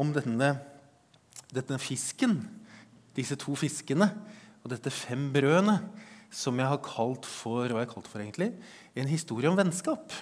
om 0.00 0.10
denne, 0.14 0.54
denne 1.54 1.78
fisken, 1.82 2.38
disse 3.14 3.38
to 3.40 3.54
fiskene, 3.58 4.10
og 4.64 4.72
dette 4.72 4.92
fem 4.92 5.28
brødene, 5.34 5.78
som 6.34 6.58
jeg 6.58 6.66
har 6.66 6.82
kalt 6.82 7.26
for, 7.28 7.68
hva 7.70 7.84
jeg 7.84 7.92
kalt 7.92 8.08
for 8.10 8.22
egentlig, 8.22 8.50
en 8.98 9.10
historie 9.10 9.50
om 9.50 9.58
vennskap. 9.58 10.14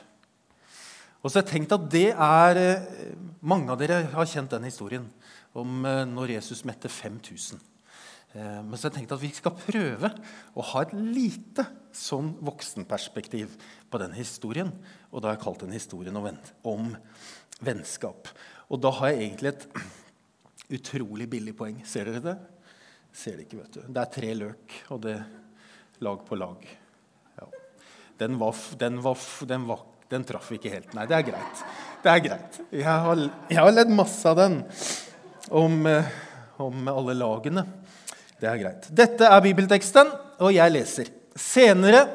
Og 1.23 1.31
så 1.31 1.39
har 1.39 1.45
jeg 1.45 1.53
tenkt 1.53 1.75
at 1.77 1.85
det 1.91 2.09
er, 2.11 2.59
eh, 2.59 3.13
Mange 3.41 3.71
av 3.71 3.79
dere 3.79 4.05
har 4.11 4.27
kjent 4.27 4.51
den 4.51 4.65
historien 4.65 5.07
om 5.55 5.85
eh, 5.87 6.05
når 6.07 6.37
Jesus 6.37 6.65
mette 6.65 6.89
5000. 6.89 7.61
Eh, 8.35 8.61
men 8.63 8.75
så 8.75 8.87
har 8.87 8.93
jeg 8.93 9.03
tenkt 9.03 9.15
at 9.15 9.23
vi 9.23 9.33
skal 9.35 9.57
prøve 9.57 10.11
å 10.55 10.67
ha 10.73 10.83
et 10.83 10.95
lite 10.95 11.67
sånn 11.95 12.33
voksenperspektiv 12.43 13.55
på 13.91 14.01
den 14.03 14.15
historien. 14.17 14.73
Og 15.13 15.23
da 15.23 15.31
har 15.31 15.37
jeg 15.37 15.45
kalt 15.45 15.65
den 15.65 15.77
historien 15.77 16.19
om 16.19 16.95
vennskap. 17.63 18.31
Og 18.73 18.81
da 18.81 18.93
har 18.97 19.13
jeg 19.13 19.27
egentlig 19.27 19.53
et 19.53 19.67
utrolig 20.79 21.29
billig 21.31 21.55
poeng. 21.57 21.83
Ser 21.89 22.09
dere 22.09 22.25
det? 22.25 22.37
Ser 23.13 23.37
det 23.37 23.47
ikke, 23.47 23.61
vet 23.61 23.75
du. 23.77 23.83
Det 23.85 24.01
er 24.01 24.13
tre 24.15 24.35
løk, 24.39 24.77
og 24.95 25.03
det 25.05 25.19
lag 26.03 26.23
på 26.25 26.39
lag. 26.41 26.65
Ja. 27.37 27.49
Den, 28.23 28.39
var, 28.41 28.57
den, 28.81 29.01
var, 29.05 29.27
den, 29.49 29.67
var, 29.69 29.85
den, 30.09 30.25
traff 30.29 30.49
ikke 30.57 30.73
helt. 30.73 30.95
Nei, 30.97 31.05
det 31.11 31.19
er 31.19 31.27
greit. 31.29 31.65
Det 32.03 32.15
er 32.15 32.25
greit. 32.25 32.61
Jeg 32.73 32.89
har, 32.89 33.27
jeg 33.53 33.61
har 33.61 33.77
ledd 33.77 33.93
masse 33.93 34.33
av 34.33 34.41
den 34.41 34.59
om, 35.53 35.77
eh, 35.87 36.09
om 36.65 36.89
alle 36.95 37.19
lagene. 37.21 37.67
Det 38.41 38.49
er 38.49 38.59
greit. 38.65 38.89
Dette 38.89 39.29
er 39.29 39.45
bibelteksten, 39.45 40.09
og 40.43 40.57
jeg 40.57 40.73
leser. 40.73 41.13
Senere 41.39 42.07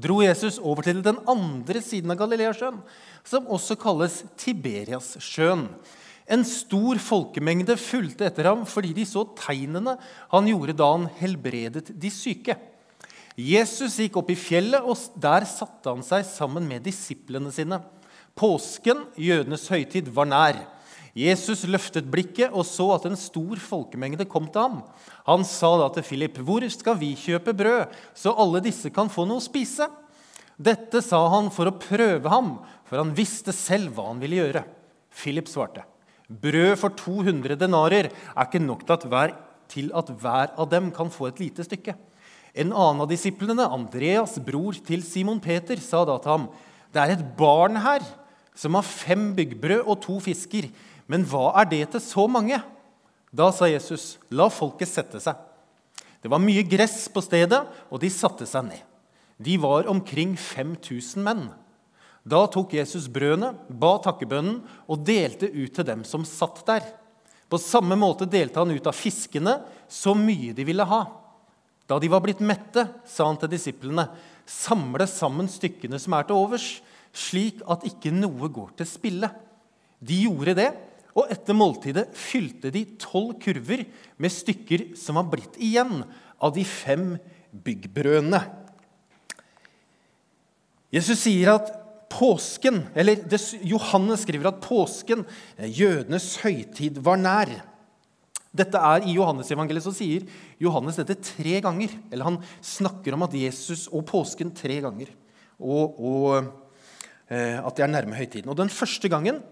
dro 0.00 0.20
Jesus 0.22 0.58
over 0.58 0.86
til 0.86 1.02
den 1.04 1.18
andre 1.28 1.82
siden 1.84 2.12
av 2.14 2.20
Galileasjøen, 2.20 2.80
som 3.26 3.48
også 3.50 3.76
kalles 3.80 4.22
Tiberiassjøen. 4.40 5.66
En 6.28 6.44
stor 6.44 7.00
folkemengde 7.00 7.78
fulgte 7.80 8.26
etter 8.28 8.50
ham 8.50 8.66
fordi 8.68 8.92
de 8.98 9.06
så 9.08 9.24
tegnene 9.38 9.96
han 10.32 10.50
gjorde 10.50 10.76
da 10.76 10.88
han 10.92 11.06
helbredet 11.20 11.88
de 11.96 12.10
syke. 12.12 12.58
Jesus 13.38 14.00
gikk 14.02 14.18
opp 14.18 14.32
i 14.34 14.36
fjellet, 14.36 14.82
og 14.82 14.98
der 15.14 15.46
satte 15.46 15.92
han 15.92 16.02
seg 16.02 16.24
sammen 16.26 16.66
med 16.66 16.82
disiplene 16.84 17.52
sine. 17.54 17.78
Påsken, 18.38 19.04
jødenes 19.18 19.68
høytid, 19.70 20.10
var 20.14 20.26
nær. 20.26 20.58
Jesus 21.18 21.64
løftet 21.66 22.06
blikket 22.12 22.52
og 22.54 22.62
så 22.68 22.92
at 22.94 23.06
en 23.08 23.18
stor 23.18 23.58
folkemengde 23.58 24.26
kom 24.30 24.46
til 24.52 24.62
ham. 24.62 24.76
Han 25.26 25.46
sa 25.46 25.72
da 25.80 25.88
til 25.94 26.06
Philip, 26.06 26.38
'Hvor 26.38 26.62
skal 26.70 26.98
vi 26.98 27.16
kjøpe 27.18 27.56
brød, 27.56 27.90
så 28.14 28.36
alle 28.38 28.60
disse 28.62 28.90
kan 28.90 29.08
få 29.08 29.26
noe 29.26 29.42
å 29.42 29.48
spise?' 29.48 29.90
Dette 30.58 31.02
sa 31.02 31.20
han 31.30 31.50
for 31.54 31.70
å 31.70 31.78
prøve 31.78 32.28
ham, 32.28 32.58
for 32.84 32.98
han 32.98 33.14
visste 33.14 33.54
selv 33.54 33.94
hva 33.94 34.08
han 34.08 34.18
ville 34.18 34.42
gjøre. 34.42 34.64
Philip 35.14 35.46
svarte, 35.46 35.84
Brød 36.28 36.76
for 36.76 36.90
200 36.90 37.56
denarer 37.56 38.10
er 38.10 38.44
ikke 38.44 38.60
nok 38.60 38.82
til 38.84 38.92
at, 38.92 39.04
hver, 39.08 39.34
til 39.70 39.92
at 39.94 40.10
hver 40.10 40.50
av 40.58 40.68
dem 40.68 40.90
kan 40.90 41.08
få 41.08 41.30
et 41.30 41.40
lite 41.40 41.64
stykke. 41.64 41.94
En 42.58 42.72
annen 42.72 43.04
av 43.04 43.08
disiplene, 43.08 43.64
Andreas, 43.64 44.36
bror 44.44 44.76
til 44.84 45.04
Simon 45.06 45.40
Peter, 45.40 45.78
sa 45.80 46.04
da 46.04 46.18
til 46.18 46.34
ham.: 46.34 46.48
Det 46.92 47.00
er 47.00 47.14
et 47.14 47.36
barn 47.38 47.76
her 47.76 48.02
som 48.58 48.74
har 48.74 48.82
fem 48.82 49.30
byggbrød 49.36 49.86
og 49.86 50.00
to 50.02 50.18
fisker. 50.20 50.68
Men 51.08 51.24
hva 51.28 51.50
er 51.60 51.68
det 51.70 51.84
til 51.94 52.04
så 52.04 52.26
mange? 52.30 52.60
Da 53.32 53.48
sa 53.52 53.68
Jesus, 53.68 54.16
la 54.30 54.48
folket 54.52 54.90
sette 54.90 55.20
seg. 55.20 55.36
Det 56.22 56.30
var 56.32 56.42
mye 56.42 56.64
gress 56.66 57.06
på 57.12 57.22
stedet, 57.22 57.60
og 57.88 58.02
de 58.02 58.10
satte 58.12 58.46
seg 58.48 58.68
ned. 58.68 58.84
De 59.38 59.54
var 59.60 59.88
omkring 59.90 60.34
5000 60.36 61.22
menn. 61.22 61.44
Da 62.28 62.42
tok 62.50 62.74
Jesus 62.74 63.06
brødene, 63.08 63.52
ba 63.68 63.94
takkebønnen 64.02 64.58
og 64.90 65.04
delte 65.06 65.48
ut 65.48 65.72
til 65.76 65.86
dem 65.86 66.02
som 66.04 66.26
satt 66.26 66.64
der. 66.68 66.82
På 67.48 67.60
samme 67.62 67.96
måte 67.96 68.28
delte 68.28 68.60
han 68.60 68.74
ut 68.74 68.88
av 68.90 68.96
fiskene 68.96 69.54
så 69.88 70.12
mye 70.18 70.52
de 70.56 70.66
ville 70.68 70.84
ha. 70.84 71.00
Da 71.88 71.96
de 72.02 72.10
var 72.12 72.20
blitt 72.20 72.42
mette, 72.44 72.84
sa 73.08 73.30
han 73.30 73.38
til 73.40 73.54
disiplene, 73.54 74.04
samle 74.44 75.06
sammen 75.08 75.48
stykkene 75.48 75.96
som 76.02 76.18
er 76.18 76.26
til 76.28 76.36
overs, 76.36 76.66
slik 77.16 77.62
at 77.70 77.86
ikke 77.88 78.12
noe 78.12 78.50
går 78.52 78.74
til 78.76 78.90
spille. 78.90 79.30
De 79.96 80.18
gjorde 80.26 80.58
det, 80.58 80.68
og 81.18 81.32
etter 81.32 81.56
måltidet 81.56 82.06
fylte 82.16 82.70
de 82.74 82.84
tolv 83.00 83.34
kurver 83.42 83.82
med 84.20 84.32
stykker 84.32 84.92
som 84.98 85.18
var 85.18 85.26
blitt 85.32 85.58
igjen 85.58 86.04
av 86.38 86.54
de 86.54 86.62
fem 86.68 87.16
byggbrødene. 87.50 88.40
Jesus 90.94 91.20
sier 91.26 91.56
at 91.56 91.72
påsken, 92.08 92.86
eller 92.96 93.20
Johannes 93.66 94.22
skriver 94.24 94.48
at 94.48 94.62
påsken, 94.64 95.26
eh, 95.58 95.68
jødenes 95.68 96.38
høytid, 96.40 97.02
var 97.04 97.18
nær. 97.20 97.50
Dette 98.54 98.80
er 98.80 99.04
I 99.04 99.12
Johannes-evangeliet 99.18 99.84
så 99.84 99.92
sier 99.92 100.24
Johannes 100.58 100.96
dette 100.96 101.18
tre 101.20 101.60
ganger. 101.60 101.92
Eller 102.10 102.24
han 102.24 102.38
snakker 102.64 103.14
om 103.14 103.26
at 103.26 103.36
Jesus 103.36 103.88
og 103.92 104.06
påsken 104.08 104.54
tre 104.56 104.80
ganger. 104.80 105.12
Og, 105.60 106.00
og 106.00 106.28
eh, 107.28 107.60
at 107.60 107.76
det 107.76 107.84
er 107.84 107.92
nærme 107.92 108.16
høytiden. 108.16 108.48
Og 108.48 108.56
Den 108.56 108.72
første 108.72 109.10
gangen 109.12 109.42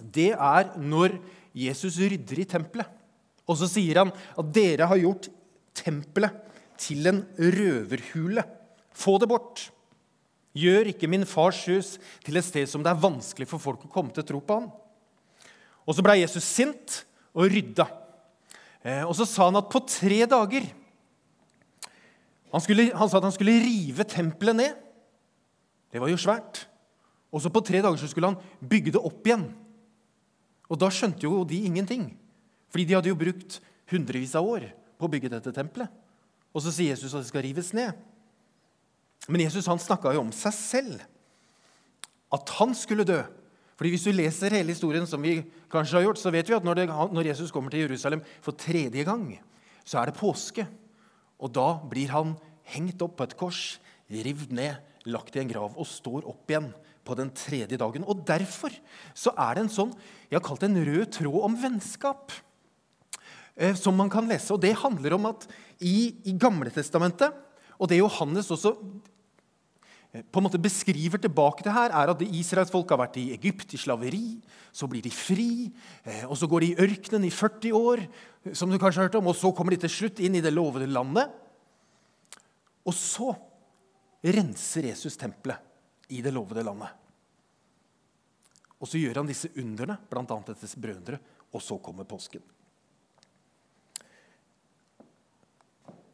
det 0.00 0.32
er 0.32 0.72
når 0.80 1.18
Jesus 1.56 1.98
rydder 2.00 2.42
i 2.42 2.48
tempelet. 2.48 2.88
Og 3.48 3.58
så 3.58 3.68
sier 3.68 4.00
han 4.00 4.12
at 4.12 4.50
dere 4.54 4.88
har 4.88 5.00
gjort 5.00 5.28
tempelet 5.76 6.34
til 6.80 7.06
en 7.10 7.22
røverhule. 7.36 8.44
Få 8.96 9.18
det 9.20 9.28
bort. 9.30 9.66
Gjør 10.56 10.90
ikke 10.92 11.08
min 11.08 11.24
fars 11.28 11.62
hus 11.68 11.96
til 12.24 12.38
et 12.38 12.46
sted 12.46 12.68
som 12.68 12.84
det 12.84 12.92
er 12.92 13.02
vanskelig 13.02 13.48
for 13.50 13.62
folk 13.62 13.86
å 13.86 13.92
komme 13.92 14.12
til 14.14 14.26
tro 14.28 14.40
på 14.44 14.60
ham. 14.60 14.70
Og 15.88 15.96
så 15.96 16.04
ble 16.04 16.20
Jesus 16.20 16.46
sint 16.46 17.02
og 17.32 17.48
rydda. 17.50 17.88
Eh, 18.82 19.02
og 19.06 19.14
så 19.16 19.26
sa 19.28 19.48
han 19.48 19.58
at 19.60 19.70
på 19.72 19.80
tre 19.88 20.22
dager 20.28 20.66
han, 22.52 22.60
skulle, 22.60 22.90
han 22.92 23.08
sa 23.08 23.16
at 23.16 23.24
han 23.24 23.32
skulle 23.32 23.62
rive 23.64 24.04
tempelet 24.04 24.58
ned. 24.58 24.80
Det 25.92 26.00
var 26.02 26.10
jo 26.12 26.20
svært. 26.20 26.66
Og 27.32 27.40
så 27.40 27.48
på 27.52 27.62
tre 27.64 27.80
dager 27.80 27.96
så 27.96 28.10
skulle 28.10 28.28
han 28.28 28.68
bygge 28.68 28.92
det 28.92 29.00
opp 29.00 29.24
igjen. 29.24 29.46
Og 30.72 30.80
da 30.80 30.88
skjønte 30.88 31.26
jo 31.26 31.42
de 31.44 31.58
ingenting. 31.68 32.08
Fordi 32.72 32.86
de 32.88 32.96
hadde 32.96 33.12
jo 33.12 33.18
brukt 33.18 33.58
hundrevis 33.92 34.32
av 34.38 34.48
år 34.48 34.70
på 34.96 35.04
å 35.04 35.12
bygge 35.12 35.30
dette 35.34 35.52
tempelet. 35.52 35.92
Og 36.52 36.64
så 36.64 36.72
sier 36.72 36.94
Jesus 36.94 37.12
at 37.12 37.24
det 37.24 37.28
skal 37.28 37.44
rives 37.44 37.72
ned. 37.76 37.92
Men 39.28 39.44
Jesus 39.44 39.68
han 39.68 39.80
snakka 39.80 40.14
jo 40.16 40.24
om 40.24 40.32
seg 40.34 40.56
selv. 40.56 41.04
At 42.32 42.48
han 42.58 42.72
skulle 42.76 43.06
dø. 43.08 43.20
Fordi 43.76 43.92
Hvis 43.92 44.06
du 44.06 44.12
leser 44.14 44.54
hele 44.54 44.72
historien, 44.72 45.06
som 45.08 45.22
vi 45.22 45.42
kanskje 45.72 45.98
har 45.98 46.06
gjort, 46.06 46.20
så 46.20 46.32
vet 46.32 46.48
vi 46.48 46.56
at 46.56 46.64
når, 46.64 46.80
det, 46.80 46.86
når 46.88 47.28
Jesus 47.32 47.50
kommer 47.52 47.72
til 47.72 47.84
Jerusalem 47.84 48.22
for 48.40 48.56
tredje 48.56 49.04
gang, 49.04 49.26
så 49.84 50.00
er 50.00 50.08
det 50.08 50.20
påske. 50.20 50.64
Og 51.42 51.50
da 51.52 51.74
blir 51.90 52.12
han 52.14 52.36
hengt 52.72 53.02
opp 53.02 53.16
på 53.18 53.26
et 53.26 53.36
kors, 53.36 53.80
rivd 54.12 54.52
ned, 54.54 54.78
lagt 55.08 55.34
i 55.34 55.42
en 55.42 55.50
grav 55.50 55.74
og 55.74 55.88
står 55.88 56.28
opp 56.30 56.50
igjen 56.52 56.70
på 57.04 57.16
den 57.18 57.30
tredje 57.34 57.78
dagen. 57.78 58.06
Og 58.06 58.24
Derfor 58.26 58.74
så 59.14 59.34
er 59.34 59.56
det 59.56 59.66
en 59.66 59.76
sånn 59.76 59.92
jeg 60.28 60.38
har 60.38 60.46
kalt 60.46 60.62
det 60.62 60.70
en 60.70 60.84
rød 60.86 61.12
tråd 61.18 61.46
om 61.50 61.58
vennskap. 61.60 62.32
Eh, 63.56 63.74
som 63.76 63.96
man 63.96 64.10
kan 64.10 64.28
lese. 64.28 64.52
Og 64.54 64.60
Det 64.60 64.74
handler 64.80 65.14
om 65.18 65.26
at 65.28 65.46
i, 65.80 66.16
i 66.24 66.32
Gamle 66.32 66.70
Testamentet, 66.72 67.34
og 67.78 67.88
det 67.88 68.00
Johannes 68.00 68.50
også 68.50 68.76
på 70.12 70.40
en 70.40 70.44
måte 70.44 70.60
beskriver 70.60 71.16
tilbake 71.16 71.64
til 71.64 71.72
her, 71.72 71.88
er 71.88 72.10
at 72.12 72.22
Israels 72.22 72.70
folk 72.72 72.90
har 72.92 73.00
vært 73.00 73.16
i 73.16 73.30
Egypt 73.32 73.72
i 73.72 73.80
slaveri. 73.80 74.42
Så 74.72 74.84
blir 74.88 75.04
de 75.04 75.12
fri, 75.12 75.72
eh, 76.04 76.24
og 76.28 76.36
så 76.36 76.48
går 76.48 76.60
de 76.60 76.72
i 76.72 76.80
ørkenen 76.84 77.24
i 77.28 77.32
40 77.32 77.72
år, 77.76 78.04
som 78.52 78.70
du 78.70 78.78
kanskje 78.78 79.00
har 79.00 79.08
hørt 79.08 79.20
om, 79.20 79.30
og 79.32 79.36
så 79.36 79.52
kommer 79.56 79.72
de 79.72 79.80
til 79.84 79.92
slutt 79.92 80.20
inn 80.20 80.36
i 80.36 80.44
det 80.44 80.52
lovede 80.52 80.88
landet. 80.88 81.32
Og 82.84 82.96
så 82.96 83.32
renser 84.22 84.90
Jesus 84.92 85.16
tempelet 85.16 85.71
i 86.12 86.20
det 86.24 86.32
lovede 86.34 86.64
landet. 86.66 86.98
Og 88.82 88.90
så 88.90 88.98
gjør 88.98 89.20
han 89.20 89.30
disse 89.30 89.50
underne, 89.62 89.96
bl.a. 90.10 90.24
dette 90.48 90.70
brødre, 90.82 91.18
og 91.52 91.62
så 91.62 91.78
kommer 91.84 92.08
påsken. 92.08 92.42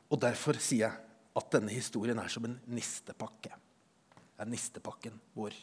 Og 0.08 0.20
derfor 0.20 0.58
sier 0.60 0.86
jeg 0.86 1.06
at 1.38 1.52
denne 1.54 1.72
historien 1.72 2.18
er 2.18 2.30
som 2.32 2.46
en 2.48 2.56
nistepakke 2.72 3.52
Det 3.52 4.42
er 4.42 4.50
nistepakken 4.50 5.16
vår, 5.36 5.54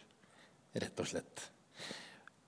rett 0.75 1.01
og 1.01 1.07
slett. 1.10 1.44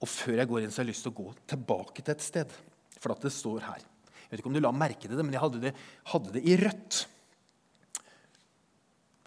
Og 0.04 0.10
før 0.12 0.42
jeg 0.42 0.50
går 0.50 0.64
inn, 0.64 0.74
så 0.74 0.82
har 0.82 0.88
jeg 0.88 0.94
lyst 0.94 1.06
til 1.08 1.14
å 1.14 1.20
gå 1.22 1.30
tilbake 1.50 2.04
til 2.04 2.14
et 2.14 2.26
sted. 2.26 2.56
For 2.98 3.14
at 3.14 3.24
det 3.24 3.32
står 3.34 3.64
her. 3.66 3.86
Jeg 4.28 4.30
vet 4.32 4.42
ikke 4.42 4.52
om 4.52 4.58
du 4.58 4.62
la 4.62 4.74
merke 4.76 5.08
til 5.08 5.16
det, 5.16 5.24
men 5.24 5.36
jeg 5.38 5.44
hadde 5.44 5.62
det, 5.64 5.72
hadde 6.12 6.34
det 6.36 6.44
i 6.44 6.58
rødt. 6.60 7.00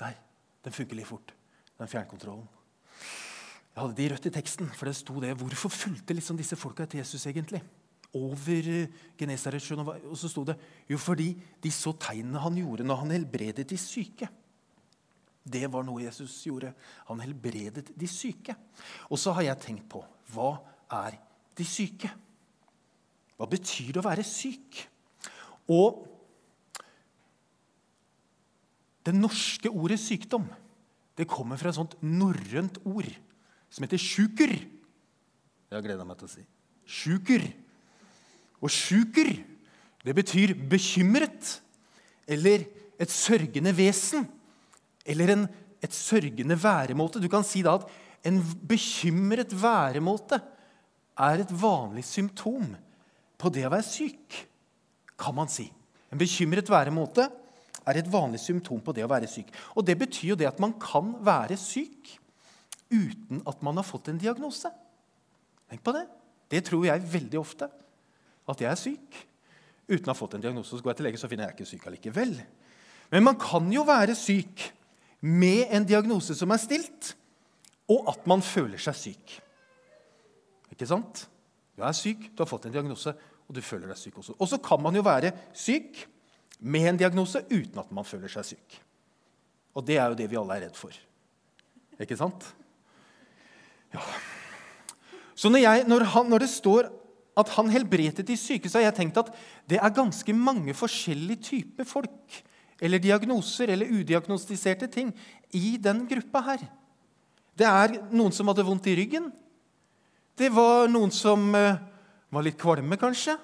Der. 0.02 0.18
Den 0.60 0.76
funker 0.76 0.98
litt 0.98 1.08
fort, 1.08 1.32
den 1.80 1.90
fjernkontrollen. 1.90 2.48
Jeg 3.70 3.80
hadde 3.80 3.96
det 3.96 4.04
i 4.04 4.10
rødt 4.12 4.26
i 4.28 4.34
teksten, 4.34 4.68
for 4.76 4.88
det 4.90 4.96
sto 4.98 5.20
det 5.22 5.36
Hvorfor 5.38 5.72
fulgte 5.72 6.16
liksom 6.16 6.36
disse 6.36 6.58
folka 6.58 6.84
etter 6.84 7.00
Jesus 7.00 7.24
egentlig? 7.30 7.62
Over 8.10 8.66
Genesaret 8.66 9.16
Genesaretsjøen. 9.20 9.86
Og 10.10 10.16
så 10.18 10.28
sto 10.28 10.44
det 10.44 10.56
jo 10.90 10.98
fordi 10.98 11.30
de 11.62 11.70
så 11.72 11.94
tegnene 11.94 12.42
han 12.42 12.58
gjorde 12.58 12.84
når 12.84 13.04
han 13.04 13.14
helbredet 13.14 13.68
de 13.70 13.78
syke. 13.78 14.28
Det 15.40 15.64
var 15.72 15.86
noe 15.86 16.02
Jesus 16.02 16.34
gjorde. 16.44 16.74
Han 17.08 17.22
helbredet 17.22 17.94
de 17.96 18.08
syke. 18.10 18.56
Og 19.08 19.18
så 19.18 19.32
har 19.38 19.46
jeg 19.46 19.62
tenkt 19.62 19.86
på 19.90 20.02
hva 20.34 20.52
er 21.06 21.16
de 21.56 21.66
syke? 21.66 22.10
Hva 23.38 23.46
betyr 23.48 23.94
det 23.94 24.02
å 24.02 24.08
være 24.10 24.26
syk? 24.26 24.82
Og 25.70 26.02
det 29.06 29.14
norske 29.16 29.70
ordet 29.70 30.00
sykdom 30.02 30.44
det 31.20 31.28
kommer 31.28 31.60
fra 31.60 31.68
et 31.68 31.76
sånt 31.76 31.98
norrønt 32.00 32.80
ord 32.88 33.08
som 33.70 33.84
heter 33.84 34.00
sjuker. 34.00 34.54
Jeg 34.56 35.76
har 35.76 35.84
gleda 35.84 36.06
meg 36.08 36.18
til 36.18 36.26
å 36.30 36.32
si. 36.32 36.44
Sjuker. 36.88 37.44
Og 38.60 38.72
sjuker, 38.72 39.28
det 40.02 40.14
betyr 40.16 40.56
bekymret. 40.70 41.58
Eller 42.30 42.64
et 43.00 43.12
sørgende 43.12 43.74
vesen. 43.76 44.24
Eller 45.04 45.34
en, 45.34 45.44
et 45.84 45.94
sørgende 45.94 46.56
væremåte. 46.58 47.20
Du 47.22 47.28
kan 47.32 47.44
si 47.46 47.62
da 47.66 47.76
at 47.78 47.86
en 48.26 48.40
bekymret 48.68 49.52
væremåte 49.56 50.40
er 51.20 51.44
et 51.44 51.52
vanlig 51.52 52.04
symptom 52.08 52.72
på 53.40 53.52
det 53.52 53.66
å 53.66 53.72
være 53.72 53.86
syk, 53.86 54.36
kan 55.20 55.36
man 55.36 55.48
si. 55.52 55.66
En 56.12 56.20
bekymret 56.20 56.68
væremåte 56.68 57.26
er 57.88 58.00
et 58.00 58.10
vanlig 58.12 58.40
symptom 58.42 58.80
på 58.84 58.94
det 58.96 59.04
å 59.06 59.10
være 59.10 59.28
syk. 59.30 59.50
Og 59.76 59.86
Det 59.86 59.96
betyr 59.98 60.32
jo 60.32 60.38
det 60.38 60.48
at 60.50 60.60
man 60.62 60.74
kan 60.80 61.14
være 61.24 61.56
syk 61.60 62.16
uten 62.90 63.42
at 63.46 63.62
man 63.62 63.78
har 63.78 63.86
fått 63.86 64.10
en 64.10 64.18
diagnose. 64.18 64.70
Tenk 65.70 65.82
på 65.86 65.94
det. 65.94 66.06
Det 66.50 66.64
tror 66.66 66.86
jeg 66.86 67.12
veldig 67.12 67.38
ofte. 67.38 67.70
At 68.50 68.60
jeg 68.60 68.70
er 68.70 68.80
syk 68.80 69.20
uten 69.90 70.08
å 70.08 70.12
ha 70.12 70.18
fått 70.18 70.36
en 70.36 70.44
diagnose. 70.44 70.74
Så 70.74 70.82
går 70.82 70.92
jeg 70.92 71.00
til 71.00 71.08
lege, 71.08 71.20
så 71.20 71.30
finner 71.30 71.48
jeg 71.48 71.58
ikke 71.58 71.70
syk 71.70 71.86
allikevel. 71.90 72.34
Men 73.10 73.26
man 73.26 73.38
kan 73.40 73.66
jo 73.72 73.84
være 73.86 74.14
syk 74.18 74.68
med 75.26 75.70
en 75.74 75.86
diagnose 75.86 76.34
som 76.38 76.50
er 76.54 76.62
stilt, 76.62 77.14
og 77.90 78.06
at 78.10 78.26
man 78.30 78.42
føler 78.44 78.80
seg 78.80 78.96
syk. 78.96 79.34
Ikke 80.70 80.86
sant? 80.88 81.26
Du 81.74 81.82
er 81.86 81.96
syk, 81.96 82.30
du 82.34 82.42
har 82.42 82.50
fått 82.50 82.68
en 82.68 82.74
diagnose, 82.74 83.12
og 83.48 83.56
du 83.56 83.60
føler 83.64 83.90
deg 83.90 83.98
syk 83.98 84.20
også. 84.22 84.36
Og 84.38 84.48
så 84.50 84.60
kan 84.62 84.82
man 84.82 84.94
jo 84.94 85.02
være 85.06 85.32
syk 85.56 86.04
med 86.60 86.88
en 86.90 87.00
diagnose 87.00 87.42
uten 87.50 87.80
at 87.82 87.92
man 87.94 88.06
føler 88.06 88.30
seg 88.32 88.52
syk. 88.52 88.78
Og 89.76 89.84
det 89.86 89.96
er 89.98 90.10
jo 90.10 90.18
det 90.18 90.28
vi 90.30 90.38
alle 90.40 90.56
er 90.58 90.66
redd 90.68 90.78
for. 90.78 90.94
Ikke 92.00 92.18
sant? 92.18 92.46
Ja. 93.94 94.02
Så 95.34 95.50
når, 95.50 95.62
jeg, 95.64 95.84
når, 95.88 96.04
han, 96.12 96.28
når 96.30 96.44
det 96.44 96.50
står 96.52 96.90
at 97.40 97.52
han 97.56 97.70
helbredet 97.72 98.26
de 98.26 98.36
syke, 98.36 98.68
så 98.68 98.80
har 98.80 98.90
jeg 98.90 98.98
tenkt 98.98 99.20
at 99.20 99.30
det 99.70 99.78
er 99.80 99.94
ganske 99.96 100.34
mange 100.36 100.74
forskjellige 100.76 101.46
typer 101.50 101.88
folk 101.88 102.40
eller 102.80 103.00
diagnoser 103.02 103.72
eller 103.72 103.92
udiagnostiserte 103.92 104.88
ting 104.92 105.12
i 105.56 105.76
den 105.80 106.06
gruppa 106.08 106.42
her. 106.50 106.64
Det 107.56 107.68
er 107.68 107.98
noen 108.12 108.32
som 108.32 108.48
hadde 108.48 108.64
vondt 108.64 108.88
i 108.88 108.96
ryggen. 108.96 109.28
Det 110.36 110.48
var 110.52 110.88
noen 110.88 111.12
som 111.12 111.50
uh, 111.52 111.76
var 112.32 112.46
litt 112.46 112.58
kvalme, 112.60 112.96
kanskje. 113.00 113.36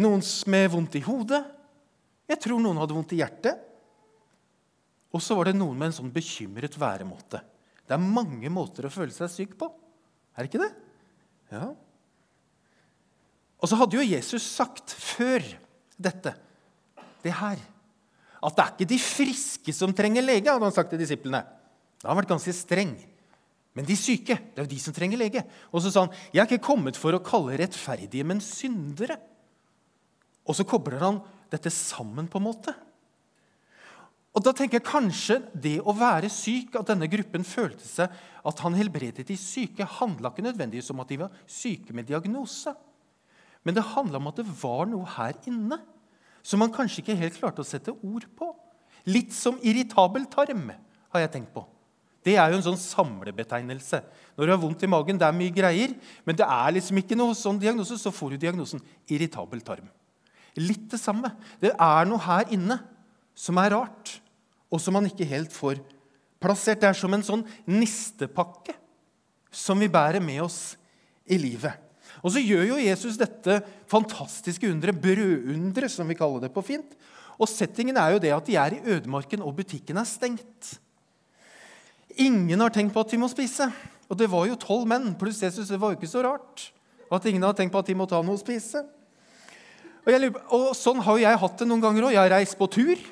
Noen 0.00 0.22
med 0.48 0.70
vondt 0.72 0.96
i 0.96 1.04
hodet. 1.04 1.42
Jeg 2.32 2.40
tror 2.40 2.62
noen 2.62 2.80
hadde 2.80 2.96
vondt 2.96 3.12
i 3.14 3.20
hjertet. 3.20 3.60
Og 5.12 5.20
så 5.20 5.36
var 5.36 5.50
det 5.50 5.58
noen 5.58 5.76
med 5.76 5.90
en 5.90 5.98
sånn 6.00 6.12
bekymret 6.12 6.78
væremåte. 6.80 7.42
Det 7.84 7.96
er 7.96 8.12
mange 8.18 8.48
måter 8.52 8.88
å 8.88 8.92
føle 8.92 9.12
seg 9.12 9.28
syk 9.28 9.56
på. 9.60 9.68
Er 10.32 10.44
det 10.44 10.48
ikke 10.48 10.62
det? 10.62 10.70
Ja. 11.52 11.66
Og 13.60 13.68
så 13.68 13.76
hadde 13.78 13.98
jo 13.98 14.06
Jesus 14.06 14.46
sagt 14.48 14.94
før 14.96 15.44
dette, 16.00 16.32
det 17.22 17.34
her, 17.38 17.60
at 18.42 18.56
det 18.56 18.62
er 18.64 18.72
ikke 18.72 18.90
de 18.90 18.98
friske 18.98 19.74
som 19.76 19.92
trenger 19.94 20.24
lege, 20.24 20.50
hadde 20.50 20.66
han 20.66 20.74
sagt 20.74 20.90
til 20.90 20.98
disiplene. 20.98 21.44
Da 22.02 22.08
har 22.10 22.18
vært 22.18 22.32
ganske 22.32 22.54
streng. 22.56 22.96
Men 23.76 23.86
de 23.86 23.94
syke, 23.96 24.34
det 24.34 24.58
er 24.58 24.66
jo 24.66 24.72
de 24.72 24.80
som 24.82 24.96
trenger 24.96 25.20
lege. 25.20 25.44
Og 25.70 25.84
så 25.84 25.92
sa 25.92 26.06
han, 26.06 26.14
'Jeg 26.32 26.42
er 26.42 26.48
ikke 26.50 26.66
kommet 26.66 26.96
for 26.96 27.12
å 27.12 27.22
kalle 27.22 27.56
rettferdige, 27.56 28.24
men 28.24 28.40
syndere'. 28.40 29.20
Og 30.48 30.56
så 30.56 30.66
kobler 30.66 30.98
han 30.98 31.22
dette 31.52 31.70
sammen, 31.72 32.28
på 32.30 32.40
en 32.40 32.46
måte. 32.48 32.74
Og 34.32 34.40
da 34.44 34.54
tenker 34.56 34.78
jeg 34.78 34.88
kanskje 34.88 35.36
det 35.52 35.76
å 35.84 35.92
være 35.96 36.30
syk, 36.32 36.78
at 36.80 36.88
denne 36.88 37.08
gruppen 37.12 37.44
følte 37.44 37.84
seg 37.84 38.12
at 38.48 38.62
han 38.64 38.76
helbredet 38.78 39.26
de 39.28 39.36
syke, 39.38 39.84
handla 39.98 40.32
ikke 40.32 40.46
nødvendigvis 40.46 40.88
om 40.94 41.02
at 41.04 41.12
de 41.12 41.20
var 41.20 41.34
syke 41.44 41.92
med 41.94 42.08
diagnose. 42.08 42.72
Men 43.62 43.76
det 43.76 43.84
handla 43.92 44.18
om 44.18 44.30
at 44.32 44.40
det 44.40 44.48
var 44.62 44.88
noe 44.90 45.06
her 45.18 45.36
inne 45.50 45.78
som 46.42 46.58
man 46.62 46.72
kanskje 46.74 47.04
ikke 47.04 47.18
helt 47.20 47.36
klarte 47.38 47.62
å 47.62 47.68
sette 47.68 47.92
ord 47.92 48.24
på. 48.38 48.48
Litt 49.12 49.34
som 49.36 49.60
irritabel 49.62 50.26
tarm, 50.32 50.72
har 51.12 51.22
jeg 51.26 51.32
tenkt 51.34 51.52
på. 51.54 51.66
Det 52.24 52.36
er 52.38 52.52
jo 52.52 52.58
en 52.60 52.64
sånn 52.64 52.78
samlebetegnelse. 52.78 53.98
Når 54.38 54.46
du 54.46 54.52
har 54.54 54.60
vondt 54.62 54.84
i 54.86 54.90
magen, 54.90 55.18
det 55.18 55.26
er 55.26 55.36
mye 55.36 55.52
greier, 55.54 55.92
men 56.24 56.38
det 56.38 56.46
er 56.46 56.76
liksom 56.78 57.00
ikke 57.02 57.18
noe 57.18 57.34
sånn 57.36 57.58
diagnose, 57.60 57.98
så 57.98 58.14
får 58.14 58.32
du 58.32 58.44
diagnosen 58.44 58.82
irritabel 59.10 59.60
tarm. 59.66 59.90
Litt 60.60 60.90
det 60.92 61.00
samme. 61.00 61.32
Det 61.62 61.72
er 61.72 62.08
noe 62.08 62.20
her 62.22 62.50
inne 62.52 62.78
som 63.34 63.58
er 63.62 63.72
rart, 63.72 64.18
og 64.72 64.80
som 64.80 64.96
man 64.96 65.08
ikke 65.08 65.28
helt 65.28 65.52
får 65.54 65.80
plassert. 66.42 66.82
Det 66.82 66.90
er 66.90 66.98
som 66.98 67.14
en 67.14 67.24
sånn 67.24 67.46
nistepakke 67.70 68.76
som 69.52 69.80
vi 69.80 69.88
bærer 69.92 70.20
med 70.24 70.42
oss 70.44 70.74
i 71.28 71.38
livet. 71.40 71.72
Og 72.22 72.34
så 72.34 72.42
gjør 72.42 72.66
jo 72.72 72.82
Jesus 72.82 73.18
dette 73.20 73.58
fantastiske 73.90 74.68
underet, 74.68 75.00
brødunderet, 75.02 75.90
som 75.92 76.08
vi 76.08 76.16
kaller 76.18 76.44
det 76.44 76.52
på 76.54 76.64
fint. 76.64 76.94
Og 77.40 77.48
settingen 77.50 77.96
er 77.98 78.14
jo 78.14 78.22
det 78.22 78.32
at 78.34 78.46
de 78.46 78.58
er 78.60 78.76
i 78.76 78.82
ødemarken, 78.94 79.42
og 79.42 79.56
butikken 79.58 79.98
er 79.98 80.08
stengt. 80.08 80.76
Ingen 82.20 82.60
har 82.60 82.72
tenkt 82.74 82.94
på 82.94 83.02
at 83.02 83.10
de 83.10 83.18
må 83.18 83.30
spise. 83.32 83.70
Og 84.12 84.18
det 84.20 84.28
var 84.30 84.46
jo 84.46 84.58
tolv 84.60 84.84
menn 84.88 85.14
pluss 85.18 85.40
Jesus. 85.42 85.70
Det 85.72 85.80
var 85.80 85.92
jo 85.92 85.98
ikke 85.98 86.10
så 86.10 86.22
rart 86.26 86.68
at 87.12 87.26
ingen 87.28 87.44
har 87.44 87.56
tenkt 87.56 87.72
på 87.72 87.80
at 87.80 87.88
de 87.88 87.96
må 87.96 88.06
ta 88.08 88.20
noe 88.24 88.36
å 88.36 88.40
spise. 88.40 88.84
Og, 90.02 90.12
jeg, 90.12 90.30
og 90.50 90.70
Sånn 90.76 91.02
har 91.06 91.18
jeg 91.22 91.42
hatt 91.44 91.60
det 91.60 91.68
noen 91.68 91.82
ganger 91.82 92.08
òg. 92.08 92.14
Jeg 92.16 92.24
har 92.24 92.34
reist 92.34 92.58
på 92.58 92.70
tur. 92.72 93.02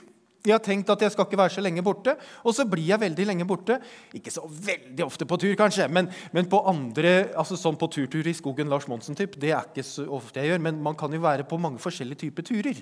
Jeg 0.41 0.55
har 0.55 0.63
tenkt 0.65 0.89
at 0.89 1.03
jeg 1.05 1.13
skal 1.13 1.27
ikke 1.27 1.37
være 1.37 1.53
så 1.53 1.61
lenge 1.61 1.83
borte, 1.85 2.15
og 2.49 2.55
så 2.57 2.65
blir 2.65 2.87
jeg 2.89 3.03
veldig 3.03 3.27
lenge 3.29 3.45
borte. 3.49 3.77
Ikke 4.17 4.33
så 4.33 4.47
veldig 4.49 5.05
ofte 5.05 5.27
på 5.29 5.37
tur, 5.43 5.53
kanskje, 5.59 5.85
men, 5.93 6.09
men 6.33 6.49
på 6.49 6.63
andre, 6.71 7.11
altså 7.37 7.59
sånn 7.61 7.77
på 7.81 7.91
turtur 7.93 8.25
i 8.25 8.33
skogen 8.37 8.73
Lars 8.73 8.87
Monsen-typ. 8.89 9.37
Det 9.41 9.53
er 9.53 9.69
ikke 9.69 9.85
så 9.85 10.07
ofte 10.17 10.41
jeg 10.41 10.55
gjør, 10.55 10.63
men 10.65 10.81
man 10.81 10.97
kan 10.97 11.13
jo 11.13 11.21
være 11.21 11.45
på 11.49 11.61
mange 11.61 11.83
forskjellige 11.85 12.23
typer 12.25 12.49
turer. 12.49 12.81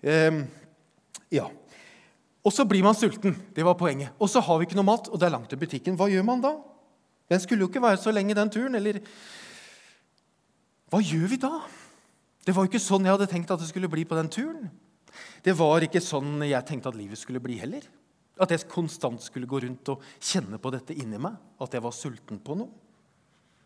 Um, 0.00 0.40
ja. 1.34 1.50
Og 2.44 2.56
så 2.56 2.64
blir 2.68 2.84
man 2.84 2.96
sulten. 2.96 3.36
Det 3.52 3.68
var 3.68 3.76
poenget. 3.76 4.16
Og 4.16 4.32
så 4.32 4.40
har 4.44 4.60
vi 4.60 4.70
ikke 4.70 4.80
noe 4.80 4.88
mat, 4.88 5.12
og 5.12 5.20
det 5.20 5.28
er 5.28 5.36
langt 5.36 5.52
til 5.52 5.60
butikken. 5.60 6.00
Hva 6.00 6.08
gjør 6.08 6.24
man 6.24 6.44
da? 6.44 6.56
Den 7.28 7.44
skulle 7.44 7.66
jo 7.66 7.68
ikke 7.68 7.84
være 7.84 8.00
så 8.00 8.16
lenge, 8.16 8.36
den 8.36 8.52
turen. 8.52 8.80
Eller 8.80 9.04
Hva 10.88 11.04
gjør 11.04 11.28
vi 11.36 11.44
da? 11.44 11.58
Det 12.44 12.52
var 12.52 12.68
ikke 12.68 12.82
sånn 12.82 13.06
jeg 13.06 13.14
hadde 13.16 13.28
tenkt 13.30 13.52
at 13.54 13.62
det 13.62 13.70
skulle 13.70 13.88
bli 13.90 14.04
på 14.08 14.16
den 14.18 14.30
turen. 14.32 14.68
Det 15.44 15.54
var 15.56 15.84
ikke 15.84 16.02
sånn 16.02 16.42
jeg 16.44 16.66
tenkte 16.68 16.90
at 16.90 16.98
livet 16.98 17.20
skulle 17.20 17.42
bli 17.42 17.56
heller. 17.60 17.86
At 18.40 18.50
jeg 18.50 18.66
konstant 18.70 19.22
skulle 19.22 19.48
gå 19.48 19.60
rundt 19.62 19.92
og 19.92 20.02
kjenne 20.18 20.58
på 20.60 20.72
dette 20.74 20.96
inni 20.96 21.20
meg. 21.22 21.36
At 21.62 21.76
jeg 21.76 21.84
var 21.84 21.94
sulten 21.94 22.40
på 22.42 22.56
noe. 22.58 22.72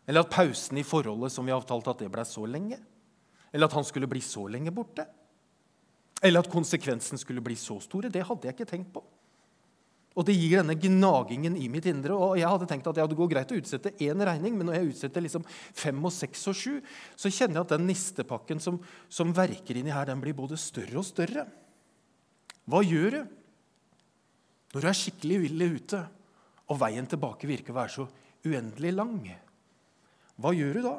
Eller 0.09 0.23
at 0.23 0.31
pausen 0.33 0.79
i 0.79 0.85
forholdet 0.87 1.33
som 1.33 1.45
vi 1.45 1.53
avtalte, 1.53 1.91
at 1.91 2.01
det 2.01 2.09
ble 2.13 2.23
så 2.25 2.45
lenge. 2.49 2.79
Eller 3.53 3.69
at 3.69 3.75
han 3.77 3.85
skulle 3.85 4.09
bli 4.09 4.21
så 4.25 4.45
lenge 4.49 4.73
borte. 4.73 5.05
Eller 6.23 6.43
at 6.43 6.51
konsekvensen 6.51 7.19
skulle 7.19 7.43
bli 7.45 7.57
så 7.59 7.77
store. 7.83 8.11
Det 8.13 8.25
hadde 8.25 8.49
jeg 8.49 8.57
ikke 8.57 8.69
tenkt 8.69 8.93
på. 8.95 9.03
Og 10.17 10.25
det 10.25 10.33
gir 10.35 10.57
denne 10.57 10.75
gnagingen 10.75 11.55
i 11.59 11.67
mitt 11.71 11.85
indre. 11.87 12.15
og 12.15 12.37
Jeg 12.39 12.49
hadde 12.49 12.67
tenkt 12.67 12.87
at 12.89 12.97
det 12.97 13.17
går 13.17 13.29
greit 13.31 13.51
å 13.53 13.59
utsette 13.59 13.93
én 14.01 14.25
regning, 14.25 14.55
men 14.57 14.67
når 14.67 14.79
jeg 14.79 14.93
utsetter 14.93 15.23
liksom 15.23 15.45
fem 15.47 15.99
og 16.01 16.13
seks 16.13 16.47
og 16.49 16.57
sju, 16.57 16.79
så 17.15 17.31
kjenner 17.31 17.59
jeg 17.59 17.67
at 17.67 17.75
den 17.75 17.85
nistepakken 17.87 18.61
som, 18.63 18.79
som 19.07 19.35
verker 19.35 19.79
inni 19.79 19.93
her, 19.93 20.09
den 20.09 20.23
blir 20.23 20.35
både 20.37 20.57
større 20.59 20.97
og 20.99 21.07
større. 21.07 21.45
Hva 22.69 22.81
gjør 22.85 23.19
du 23.19 23.21
når 24.69 24.83
du 24.83 24.87
er 24.89 24.97
skikkelig 24.97 25.37
uvillig 25.41 25.67
ute, 25.79 25.99
og 26.69 26.77
veien 26.77 27.07
tilbake 27.09 27.47
virker 27.49 27.73
å 27.73 27.79
være 27.79 27.93
så 27.95 28.03
uendelig 28.45 28.91
lang? 28.93 29.15
Hva 30.37 30.51
gjør 30.53 30.77
du 30.77 30.83
da? 30.85 30.97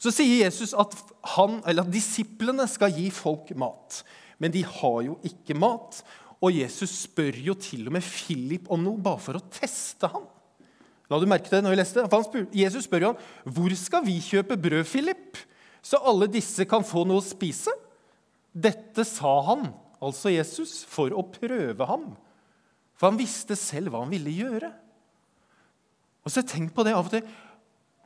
Så 0.00 0.12
sier 0.12 0.44
Jesus 0.44 0.74
at, 0.76 0.94
han, 1.36 1.58
at 1.64 1.90
disiplene 1.92 2.66
skal 2.68 2.92
gi 2.96 3.10
folk 3.14 3.52
mat. 3.60 4.02
Men 4.42 4.52
de 4.54 4.64
har 4.66 4.98
jo 5.06 5.18
ikke 5.24 5.56
mat. 5.56 6.00
Og 6.44 6.52
Jesus 6.52 6.92
spør 7.06 7.38
jo 7.40 7.54
til 7.56 7.86
og 7.88 7.94
med 7.96 8.04
Philip 8.04 8.68
om 8.72 8.82
noe 8.84 9.00
bare 9.00 9.22
for 9.22 9.38
å 9.38 9.44
teste 9.52 10.10
ham. 10.12 10.26
La 11.08 11.20
du 11.20 11.26
merke 11.28 11.50
det 11.52 11.60
når 11.64 11.74
vi 11.74 11.78
leste? 11.80 12.04
Spør, 12.26 12.46
Jesus 12.56 12.86
spør 12.88 13.06
jo 13.06 13.12
ham 13.12 13.54
hvor 13.56 13.76
skal 13.78 14.04
vi 14.06 14.18
kjøpe 14.24 14.58
brød, 14.60 14.84
Philip, 14.88 15.40
så 15.84 16.00
alle 16.00 16.28
disse 16.32 16.64
kan 16.68 16.84
få 16.86 17.04
noe 17.08 17.20
å 17.20 17.24
spise. 17.24 17.72
Dette 18.54 19.04
sa 19.08 19.34
han, 19.48 19.68
altså 20.04 20.32
Jesus, 20.32 20.82
for 20.88 21.12
å 21.12 21.24
prøve 21.28 21.88
ham. 21.88 22.12
For 22.96 23.10
han 23.10 23.20
visste 23.20 23.56
selv 23.58 23.92
hva 23.92 24.04
han 24.04 24.12
ville 24.12 24.32
gjøre. 24.32 24.70
Og 26.24 26.32
så 26.32 26.44
Tenk 26.46 26.72
på 26.76 26.84
det 26.86 26.94
av 26.96 27.04
og 27.04 27.12
til. 27.12 27.26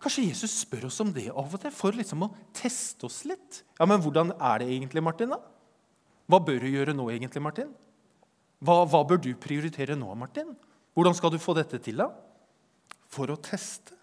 Kanskje 0.02 0.28
Jesus 0.28 0.54
spør 0.62 0.88
oss 0.88 0.98
om 1.02 1.10
det 1.14 1.28
av 1.30 1.54
og 1.54 1.60
til 1.62 1.74
for 1.74 1.94
liksom 1.94 2.22
å 2.26 2.32
teste 2.54 3.06
oss 3.06 3.24
litt. 3.26 3.62
Ja, 3.78 3.86
Men 3.86 4.02
hvordan 4.02 4.32
er 4.34 4.62
det 4.62 4.70
egentlig, 4.70 5.02
Martin? 5.02 5.34
da? 5.34 5.38
Hva 6.28 6.38
bør 6.42 6.62
du 6.62 6.68
gjøre 6.70 6.94
nå, 6.94 7.06
egentlig, 7.14 7.42
Martin? 7.42 7.70
Hva, 8.58 8.82
hva 8.90 9.04
bør 9.06 9.20
du 9.22 9.30
prioritere 9.38 9.96
nå, 9.98 10.08
Martin? 10.18 10.50
Hvordan 10.96 11.14
skal 11.14 11.32
du 11.34 11.38
få 11.42 11.54
dette 11.58 11.78
til? 11.82 12.00
da? 12.02 12.10
For 13.12 13.30
å 13.30 13.38
teste. 13.38 13.94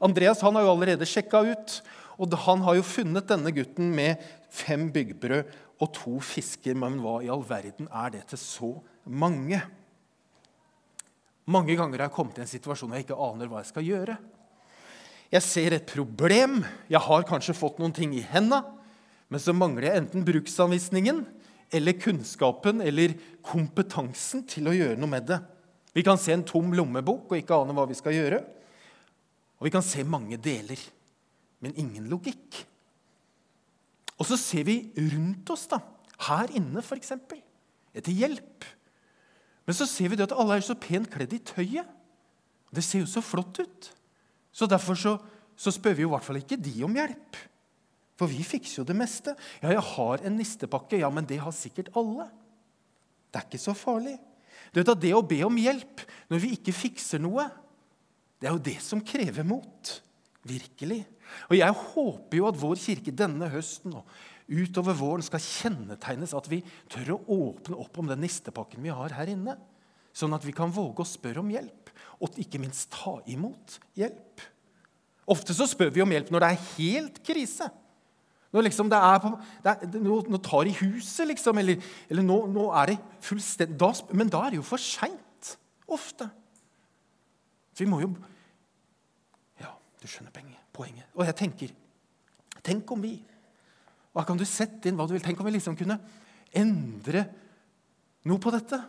Andreas 0.00 0.40
han 0.44 0.56
har 0.56 0.64
jo 0.64 0.74
allerede 0.76 1.08
sjekka 1.08 1.42
ut, 1.44 1.80
Og 2.20 2.34
han 2.44 2.60
har 2.66 2.74
jo 2.76 2.84
funnet 2.84 3.30
denne 3.30 3.48
gutten 3.48 3.94
med 3.96 4.20
fem 4.52 4.90
byggbrød 4.92 5.54
og 5.80 5.88
to 5.96 6.18
fisker. 6.20 6.76
Men 6.76 6.98
hva 7.00 7.22
i 7.24 7.30
all 7.32 7.40
verden 7.48 7.88
er 7.88 8.12
det 8.12 8.26
til 8.28 8.40
så 8.42 8.68
mange? 9.08 9.62
Mange 11.48 11.72
ganger 11.78 12.02
har 12.02 12.10
jeg 12.10 12.16
kommet 12.18 12.36
i 12.36 12.44
en 12.44 12.50
situasjon 12.50 12.92
hvor 12.92 13.00
jeg 13.00 13.06
ikke 13.06 13.22
aner 13.24 13.48
hva 13.48 13.62
jeg 13.62 13.70
skal 13.70 13.88
gjøre. 13.88 14.18
Jeg 15.32 15.46
ser 15.46 15.78
et 15.78 15.88
problem, 15.88 16.60
jeg 16.92 17.00
har 17.06 17.24
kanskje 17.24 17.56
fått 17.56 17.80
noen 17.80 17.94
ting 17.96 18.12
i 18.18 18.26
henda, 18.34 18.64
men 19.30 19.40
så 19.40 19.54
mangler 19.56 19.86
jeg 19.86 20.02
enten 20.02 20.26
bruksanvisningen 20.26 21.22
eller 21.70 21.98
kunnskapen 22.00 22.82
eller 22.84 23.14
kompetansen 23.46 24.42
til 24.48 24.68
å 24.68 24.74
gjøre 24.74 24.98
noe 24.98 25.10
med 25.10 25.28
det. 25.30 25.38
Vi 25.94 26.04
kan 26.06 26.18
se 26.20 26.34
en 26.34 26.46
tom 26.46 26.72
lommebok 26.74 27.30
og 27.30 27.38
ikke 27.38 27.58
ane 27.58 27.74
hva 27.76 27.86
vi 27.90 27.98
skal 27.98 28.14
gjøre. 28.14 28.40
Og 29.60 29.68
vi 29.68 29.72
kan 29.74 29.84
se 29.84 30.04
mange 30.06 30.38
deler, 30.40 30.80
men 31.60 31.76
ingen 31.78 32.06
logikk. 32.10 32.62
Og 34.20 34.28
så 34.28 34.38
ser 34.40 34.66
vi 34.68 34.76
rundt 34.96 35.50
oss, 35.52 35.66
da, 35.68 35.80
her 36.28 36.52
inne 36.56 36.82
f.eks., 36.84 37.12
etter 37.96 38.14
hjelp. 38.14 38.66
Men 39.66 39.76
så 39.76 39.86
ser 39.88 40.12
vi 40.12 40.18
det 40.18 40.28
at 40.28 40.36
alle 40.36 40.58
er 40.58 40.64
så 40.64 40.76
pent 40.78 41.10
kledd 41.12 41.34
i 41.36 41.42
tøyet. 41.44 41.88
Det 42.70 42.84
ser 42.86 43.04
jo 43.04 43.10
så 43.10 43.22
flott 43.24 43.60
ut. 43.60 43.90
Så 44.54 44.66
derfor 44.70 44.98
så, 44.98 45.16
så 45.58 45.72
spør 45.74 45.96
vi 45.96 46.04
jo 46.04 46.10
i 46.10 46.14
hvert 46.14 46.26
fall 46.26 46.40
ikke 46.40 46.58
de 46.60 46.74
om 46.86 46.96
hjelp. 46.96 47.38
For 48.20 48.28
vi 48.28 48.44
fikser 48.44 48.82
jo 48.82 48.88
det 48.88 48.98
meste. 48.98 49.32
Ja, 49.62 49.72
jeg 49.72 49.84
har 49.94 50.26
en 50.28 50.36
nistepakke. 50.36 50.98
Ja, 51.00 51.08
men 51.12 51.28
det 51.28 51.40
har 51.40 51.54
sikkert 51.56 51.88
alle. 51.96 52.28
Det 53.32 53.40
er 53.40 53.46
ikke 53.48 53.62
så 53.62 53.72
farlig. 53.78 54.18
Du 54.70 54.80
vet 54.82 54.92
at 54.92 55.00
Det 55.00 55.14
å 55.16 55.24
be 55.24 55.40
om 55.46 55.56
hjelp 55.56 56.04
når 56.30 56.42
vi 56.42 56.52
ikke 56.58 56.76
fikser 56.76 57.22
noe, 57.22 57.48
det 58.40 58.48
er 58.48 58.54
jo 58.56 58.66
det 58.68 58.76
som 58.84 59.00
krever 59.04 59.46
mot. 59.46 59.94
Virkelig. 60.46 61.02
Og 61.48 61.56
jeg 61.58 61.80
håper 61.94 62.38
jo 62.38 62.46
at 62.48 62.60
vår 62.60 62.78
kirke 62.80 63.14
denne 63.14 63.48
høsten 63.52 63.96
og 63.98 64.20
utover 64.50 64.96
våren 64.98 65.24
skal 65.24 65.42
kjennetegnes 65.44 66.32
at 66.36 66.48
vi 66.50 66.60
tør 66.90 67.14
å 67.14 67.20
åpne 67.36 67.78
opp 67.80 68.00
om 68.00 68.08
den 68.10 68.22
nistepakken 68.24 68.82
vi 68.84 68.92
har 68.92 69.14
her 69.16 69.30
inne. 69.30 69.56
Sånn 70.16 70.34
at 70.34 70.44
vi 70.44 70.54
kan 70.56 70.72
våge 70.74 71.04
å 71.04 71.08
spørre 71.08 71.42
om 71.42 71.52
hjelp, 71.52 71.92
og 72.18 72.40
ikke 72.40 72.58
minst 72.60 72.90
ta 72.92 73.20
imot 73.30 73.78
hjelp. 73.98 74.42
Ofte 75.30 75.54
så 75.54 75.68
spør 75.70 75.92
vi 75.94 76.02
om 76.02 76.10
hjelp 76.10 76.32
når 76.34 76.42
det 76.42 76.48
er 76.50 76.64
helt 76.72 77.20
krise. 77.26 77.68
Når 78.50 78.66
liksom 78.66 78.88
det 78.90 78.98
er, 78.98 79.18
på, 79.22 79.30
det 79.62 79.72
er 79.72 80.00
Nå 80.02 80.38
tar 80.42 80.66
i 80.66 80.74
huset, 80.80 81.26
liksom. 81.30 81.58
Eller, 81.62 81.82
eller 82.10 82.26
nå, 82.26 82.40
nå, 82.50 82.66
er 82.80 82.92
det 82.92 82.98
fullstendig 83.22 83.78
da, 83.78 83.92
Men 84.16 84.32
da 84.32 84.42
er 84.44 84.54
det 84.54 84.60
jo 84.60 84.66
for 84.66 84.82
seint. 84.82 85.52
Ofte. 85.90 86.26
Så 87.74 87.84
vi 87.84 87.90
må 87.90 88.00
jo 88.02 88.10
Ja, 89.62 89.74
du 90.02 90.06
skjønner 90.06 90.34
poenget. 90.74 91.06
Og 91.14 91.26
jeg 91.28 91.38
tenker 91.38 91.76
Tenk 92.66 92.90
om 92.92 93.02
vi 93.02 93.14
Hva 94.12 94.26
kan 94.26 94.38
du 94.38 94.44
sette 94.48 94.90
inn 94.90 94.98
hva 94.98 95.06
du 95.06 95.14
vil? 95.14 95.22
Tenk 95.22 95.38
om 95.40 95.46
vi 95.46 95.54
liksom 95.54 95.78
kunne 95.78 96.00
endre 96.50 97.28
noe 98.26 98.42
på 98.42 98.50
dette? 98.52 98.80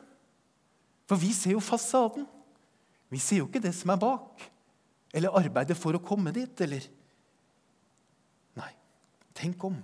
For 1.06 1.20
vi 1.22 1.30
ser 1.36 1.54
jo 1.54 1.62
fasaden. 1.62 2.26
Vi 3.12 3.20
ser 3.22 3.42
jo 3.42 3.46
ikke 3.50 3.62
det 3.62 3.74
som 3.78 3.94
er 3.94 4.00
bak. 4.02 4.42
Eller 5.14 5.36
arbeidet 5.38 5.78
for 5.78 5.94
å 5.94 6.02
komme 6.04 6.34
dit, 6.34 6.64
eller 6.64 6.88
Tenk 9.42 9.64
om. 9.66 9.80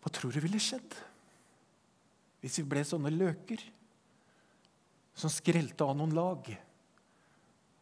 Hva 0.00 0.12
tror 0.14 0.32
du 0.32 0.40
ville 0.40 0.60
skjedd 0.62 0.96
hvis 2.38 2.60
vi 2.60 2.68
ble 2.70 2.84
sånne 2.86 3.10
løker 3.12 3.60
som 5.18 5.32
skrelte 5.32 5.82
av 5.84 5.96
noen 5.98 6.14
lag, 6.14 6.46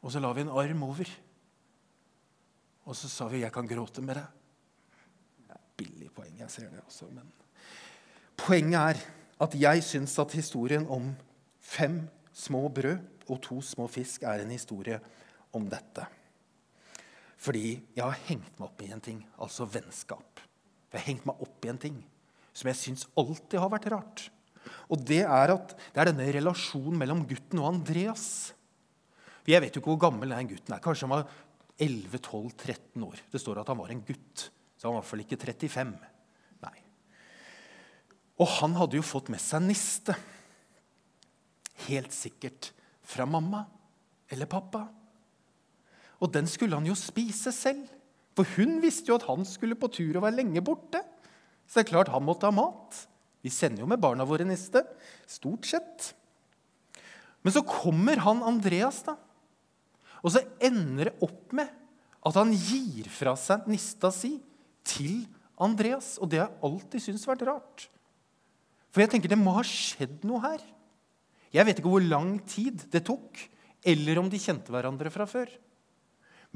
og 0.01 0.11
så 0.11 0.23
la 0.25 0.31
vi 0.33 0.43
en 0.47 0.55
arm 0.57 0.87
over, 0.87 1.11
og 2.89 2.97
så 2.97 3.11
sa 3.13 3.29
vi 3.29 3.43
'jeg 3.43 3.53
kan 3.53 3.69
gråte 3.69 4.01
med 4.01 4.17
deg'? 4.17 4.33
Det 5.47 5.55
er 5.55 5.61
billig 5.77 6.11
poeng, 6.15 6.39
jeg 6.39 6.51
ser 6.51 6.71
det 6.71 6.83
også, 6.87 7.13
men 7.13 7.31
Poenget 8.37 8.81
er 8.81 8.99
at 9.41 9.55
jeg 9.55 9.83
syns 9.83 10.19
at 10.19 10.33
historien 10.33 10.87
om 10.89 11.15
fem 11.61 12.09
små 12.33 12.69
brød 12.69 12.99
og 13.29 13.43
to 13.43 13.61
små 13.61 13.87
fisk 13.87 14.23
er 14.23 14.43
en 14.43 14.51
historie 14.51 15.01
om 15.57 15.67
dette. 15.71 16.07
Fordi 17.41 17.77
jeg 17.95 18.03
har 18.03 18.25
hengt 18.29 18.59
meg 18.59 18.69
opp 18.69 18.83
i 18.83 18.91
en 18.95 19.03
ting, 19.03 19.21
altså 19.43 19.67
vennskap. 19.71 20.43
Jeg 20.91 21.01
har 21.01 21.09
hengt 21.11 21.27
meg 21.29 21.43
opp 21.45 21.67
i 21.67 21.73
en 21.73 21.81
ting 21.81 21.99
som 22.57 22.71
jeg 22.71 22.81
syns 22.81 23.05
alltid 23.19 23.61
har 23.61 23.73
vært 23.73 23.91
rart. 23.93 24.27
Og 24.91 25.03
det 25.07 25.23
er, 25.23 25.53
at, 25.53 25.75
det 25.93 26.01
er 26.01 26.11
denne 26.11 26.29
relasjonen 26.35 26.97
mellom 26.99 27.25
gutten 27.29 27.61
og 27.61 27.69
Andreas. 27.75 28.27
Jeg 29.47 29.63
vet 29.63 29.77
jo 29.77 29.83
ikke 29.83 29.93
hvor 29.93 30.07
gammel 30.09 30.33
den 30.33 30.51
gutten 30.51 30.75
er. 30.75 30.83
Kanskje 30.83 31.07
han 31.07 31.15
var 31.19 31.27
11-12-13 31.83 33.05
år. 33.07 33.21
Det 33.31 33.43
står 33.43 33.61
at 33.63 33.71
han 33.71 33.79
var 33.79 33.93
en 33.93 34.03
gutt, 34.07 34.49
så 34.77 34.89
han 34.89 34.97
var 34.97 35.03
i 35.03 35.03
hvert 35.03 35.13
fall 35.13 35.25
ikke 35.27 35.41
35. 35.45 35.93
Nei. 36.65 36.77
Og 38.43 38.53
han 38.59 38.77
hadde 38.81 38.99
jo 38.99 39.07
fått 39.07 39.31
med 39.33 39.43
seg 39.43 39.63
niste. 39.67 40.17
Helt 41.87 42.17
sikkert 42.17 42.73
fra 43.07 43.29
mamma 43.29 43.67
eller 44.33 44.51
pappa. 44.51 44.87
Og 46.23 46.33
den 46.33 46.49
skulle 46.49 46.79
han 46.79 46.89
jo 46.89 46.97
spise 46.99 47.53
selv. 47.55 47.85
For 48.37 48.49
hun 48.57 48.79
visste 48.83 49.11
jo 49.11 49.19
at 49.19 49.27
han 49.29 49.45
skulle 49.49 49.79
på 49.79 49.91
tur 49.93 50.19
og 50.19 50.27
være 50.27 50.41
lenge 50.41 50.63
borte. 50.65 51.01
Så 51.67 51.81
det 51.81 51.87
er 51.87 51.93
klart 51.95 52.13
han 52.13 52.25
måtte 52.25 52.49
ha 52.49 52.55
mat. 52.55 53.07
Vi 53.45 53.53
sender 53.53 53.85
jo 53.85 53.89
med 53.91 54.01
barna 54.03 54.27
våre 54.29 54.47
niste. 54.47 54.83
Stort 55.29 55.69
sett. 55.69 56.13
Men 57.47 57.55
så 57.55 57.63
kommer 57.67 58.19
han 58.25 58.43
Andreas, 58.43 59.05
da. 59.07 59.17
Og 60.25 60.33
så 60.35 60.43
ender 60.65 61.11
det 61.11 61.19
opp 61.23 61.53
med 61.55 61.71
at 62.27 62.39
han 62.41 62.51
gir 62.51 63.07
fra 63.13 63.37
seg 63.39 63.69
nista 63.71 64.11
si 64.11 64.35
til 64.87 65.21
Andreas. 65.63 66.17
Og 66.19 66.33
det 66.33 66.43
har 66.43 66.49
jeg 66.51 66.67
alltid 66.67 67.05
syntes 67.05 67.29
vært 67.29 67.45
rart. 67.47 67.87
For 68.91 69.05
jeg 69.05 69.13
tenker 69.13 69.31
det 69.31 69.39
må 69.39 69.55
ha 69.55 69.63
skjedd 69.67 70.25
noe 70.27 70.43
her. 70.43 70.65
Jeg 71.55 71.69
vet 71.69 71.79
ikke 71.79 71.93
hvor 71.93 72.05
lang 72.05 72.39
tid 72.49 72.83
det 72.93 73.05
tok, 73.07 73.39
eller 73.87 74.19
om 74.19 74.29
de 74.33 74.41
kjente 74.43 74.73
hverandre 74.75 75.13
fra 75.15 75.29
før. 75.31 75.53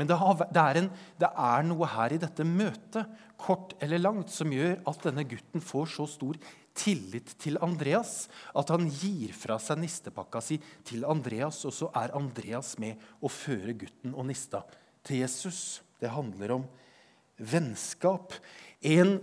Men 0.00 0.08
det, 0.08 0.16
har, 0.16 0.38
det, 0.40 0.62
er 0.62 0.80
en, 0.80 0.88
det, 1.20 1.28
er 1.28 1.66
noe 1.68 1.88
her 1.92 2.14
i 2.16 2.20
dette 2.22 2.46
møtet, 2.48 3.18
kort 3.40 3.74
eller 3.84 4.00
langt, 4.00 4.32
som 4.32 4.52
gjør 4.52 4.78
at 4.88 5.04
denne 5.04 5.24
gutten 5.28 5.62
får 5.64 5.92
så 5.94 6.06
stor 6.08 6.38
tillit 6.76 7.34
til 7.40 7.58
Andreas 7.64 8.28
at 8.56 8.70
han 8.72 8.86
gir 8.88 9.32
fra 9.36 9.58
seg 9.60 9.80
nistepakka 9.82 10.42
si 10.44 10.58
til 10.86 11.04
Andreas, 11.08 11.62
og 11.68 11.74
så 11.74 11.90
er 12.00 12.14
Andreas 12.16 12.76
med 12.80 13.00
å 13.20 13.30
føre 13.32 13.74
gutten 13.80 14.14
og 14.14 14.28
nista 14.30 14.62
til 15.06 15.22
Jesus. 15.22 15.80
Det 16.00 16.12
handler 16.12 16.56
om 16.58 16.66
vennskap. 17.36 18.36
En 18.80 19.18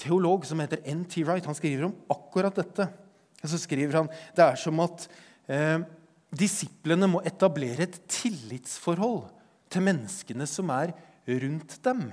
teolog 0.00 0.46
som 0.46 0.60
heter 0.62 0.82
N.T. 0.86 1.22
Wright, 1.26 1.46
han 1.46 1.58
skriver 1.58 1.88
om 1.88 1.96
akkurat 2.12 2.58
dette. 2.58 2.88
Og 3.42 3.52
så 3.52 3.60
skriver 3.60 4.00
han 4.00 4.10
det 4.36 4.44
er 4.46 4.58
som 4.60 4.82
at 4.82 5.06
eh, 5.52 5.78
disiplene 6.34 7.08
må 7.10 7.22
etablere 7.26 7.86
et 7.86 8.00
tillitsforhold 8.10 9.35
til 9.72 9.84
menneskene 9.86 10.46
som 10.48 10.70
er 10.74 10.94
rundt 11.26 11.76
dem. 11.84 12.06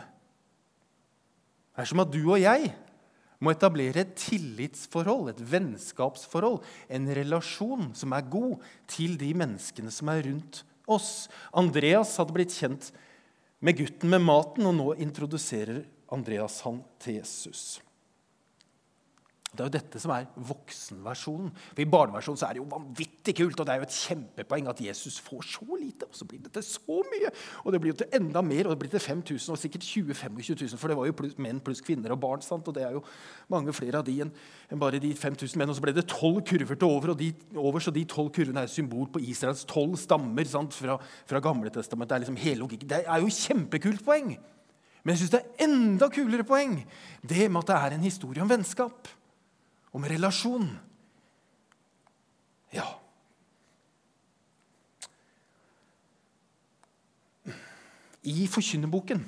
Det 1.74 1.84
er 1.84 1.90
som 1.90 2.04
at 2.04 2.12
du 2.14 2.22
og 2.24 2.42
jeg 2.42 2.74
må 3.44 3.52
etablere 3.52 4.04
et 4.04 4.14
tillitsforhold, 4.18 5.34
et 5.34 5.42
vennskapsforhold, 5.52 6.62
en 6.88 7.10
relasjon 7.18 7.90
som 7.98 8.14
er 8.16 8.30
god 8.32 8.62
til 8.90 9.18
de 9.20 9.34
menneskene 9.38 9.92
som 9.92 10.12
er 10.14 10.24
rundt 10.30 10.62
oss. 10.88 11.28
Andreas 11.52 12.16
hadde 12.20 12.36
blitt 12.36 12.56
kjent 12.56 12.92
med 13.64 13.80
gutten 13.80 14.12
med 14.12 14.24
maten, 14.24 14.68
og 14.68 14.78
nå 14.78 14.88
introduserer 15.04 15.84
Andreas 16.14 16.62
han 16.66 16.82
til 17.04 17.20
Jesus. 17.22 17.82
Det 19.54 19.62
er 19.62 19.68
jo 19.68 19.74
dette 19.76 20.00
som 20.02 20.12
er 20.16 20.26
voksenversjonen. 20.50 21.52
For 21.54 21.82
I 21.84 21.86
barneversjonen 21.94 22.40
så 22.42 22.48
er 22.48 22.56
det 22.56 22.62
jo 22.64 22.70
vanvittig 22.72 23.36
kult, 23.38 23.60
og 23.62 23.68
det 23.68 23.76
er 23.76 23.84
jo 23.84 23.86
et 23.86 23.98
kjempepoeng 24.00 24.70
at 24.72 24.80
Jesus 24.82 25.20
får 25.22 25.44
så 25.46 25.78
lite, 25.78 26.08
og 26.10 26.18
så 26.18 26.26
blir 26.26 26.42
det 26.42 26.56
til 26.56 26.66
så 26.66 26.98
mye. 27.12 27.30
Og 27.62 27.76
det 27.76 27.82
blir 27.84 27.94
jo 27.94 28.00
til 28.00 28.18
enda 28.18 28.42
mer, 28.42 28.66
og 28.66 28.74
det 28.74 28.80
blir 28.82 28.94
til 28.96 29.04
5000 29.04 29.54
og 29.54 29.62
sikkert 29.62 29.86
20 29.86 30.18
25 30.18 30.58
000. 30.74 30.82
For 30.82 30.90
det 30.90 30.98
var 30.98 31.10
jo 31.12 31.18
plus, 31.22 31.38
menn 31.38 31.62
pluss 31.62 31.84
kvinner 31.86 32.16
og 32.16 32.22
barn, 32.26 32.42
sant? 32.42 32.68
og 32.68 32.74
det 32.74 32.88
er 32.88 32.98
jo 32.98 33.04
mange 33.54 33.78
flere 33.78 34.02
av 34.02 34.10
de 34.10 34.18
enn 34.26 34.34
en 34.74 34.82
bare 34.82 35.02
de 35.04 35.14
5000 35.14 35.62
menn. 35.62 35.70
Og 35.70 35.78
så 35.78 35.86
ble 35.86 35.94
det 35.94 36.08
tolv 36.10 36.42
kurver 36.50 36.74
til 36.74 36.90
over, 36.90 37.14
og 37.14 37.22
de, 37.22 37.30
over, 37.54 37.84
så 37.84 37.94
de 37.94 38.08
tolv 38.10 38.34
kurvene 38.34 38.66
er 38.66 38.74
symbol 38.74 39.06
på 39.14 39.22
Israels 39.22 39.68
tolv 39.70 40.00
stammer 40.02 40.50
sant? 40.50 40.74
fra, 40.74 40.98
fra 41.30 41.46
Gamletestamentet. 41.46 42.10
Det 42.10 42.18
er 42.18 42.26
liksom 42.26 42.42
hele 42.42 42.66
logikken. 42.66 42.90
Det 42.90 43.04
er 43.06 43.22
jo 43.22 43.30
kjempekult 43.38 44.02
poeng. 44.06 44.34
Men 45.04 45.14
jeg 45.14 45.22
syns 45.22 45.34
det 45.36 45.44
er 45.44 45.68
enda 45.68 46.08
kulere 46.10 46.46
poeng 46.48 46.80
det 47.22 47.50
med 47.52 47.62
at 47.62 47.70
det 47.70 47.78
er 47.78 47.96
en 47.98 48.08
historie 48.08 48.42
om 48.42 48.50
vennskap 48.50 49.12
om 49.94 50.06
relasjon. 50.10 50.68
Ja. 52.74 52.88
I 58.24 58.48
Forkynnerboken 58.50 59.22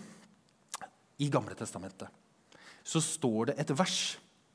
i 1.22 1.30
Gamle 1.30 1.56
Testamentet 1.58 2.10
så 2.86 3.02
står 3.02 3.52
det 3.52 3.58
et 3.62 3.74
vers 3.78 4.00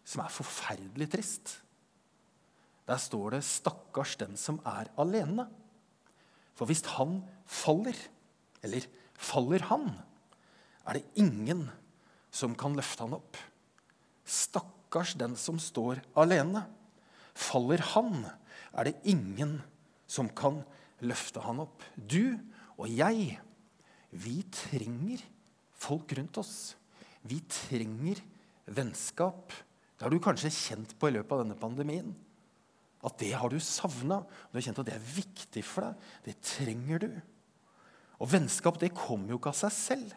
som 0.06 0.22
er 0.24 0.32
forferdelig 0.34 1.10
trist. 1.12 1.60
Der 2.86 2.98
står 2.98 3.36
det 3.36 3.44
'Stakkars 3.44 4.16
den 4.16 4.36
som 4.36 4.60
er 4.66 4.90
alene'. 4.98 5.46
For 6.54 6.66
hvis 6.66 6.82
han 6.96 7.22
faller, 7.46 7.94
eller 8.62 8.86
faller 9.14 9.62
han, 9.62 9.90
er 10.86 10.92
det 10.92 11.04
ingen 11.14 11.70
som 12.30 12.54
kan 12.54 12.74
løfte 12.74 13.02
han 13.02 13.14
opp. 13.14 13.36
Stakkars 14.24 14.79
den 14.90 15.36
som 15.36 15.58
står 15.58 16.00
alene. 16.18 16.66
Faller 17.34 17.82
han, 17.94 18.26
er 18.74 18.84
det 18.90 19.00
ingen 19.04 19.60
som 20.10 20.28
kan 20.28 20.62
løfte 21.00 21.40
han 21.40 21.62
opp. 21.62 21.82
Du 21.94 22.36
og 22.80 22.88
jeg, 22.88 23.38
vi 24.10 24.42
trenger 24.50 25.22
folk 25.80 26.12
rundt 26.18 26.40
oss. 26.40 26.76
Vi 27.22 27.40
trenger 27.48 28.20
vennskap. 28.66 29.52
Det 29.96 30.06
har 30.06 30.12
du 30.12 30.20
kanskje 30.22 30.52
kjent 30.52 30.96
på 30.98 31.10
i 31.10 31.14
løpet 31.18 31.34
av 31.34 31.44
denne 31.44 31.58
pandemien. 31.60 32.14
At 33.04 33.16
det 33.20 33.32
har 33.36 33.52
du 33.52 33.60
savna. 33.60 34.22
Du 34.50 34.58
har 34.58 34.64
kjent 34.64 34.80
at 34.82 34.88
det 34.88 34.96
er 34.96 35.12
viktig 35.16 35.64
for 35.64 35.86
deg. 35.86 36.08
Det 36.24 36.36
trenger 36.44 37.04
du. 37.04 37.12
Og 38.20 38.32
vennskap 38.32 38.80
det 38.80 38.92
kommer 38.96 39.32
jo 39.32 39.40
ikke 39.40 39.52
av 39.54 39.60
seg 39.62 39.76
selv. 39.76 40.16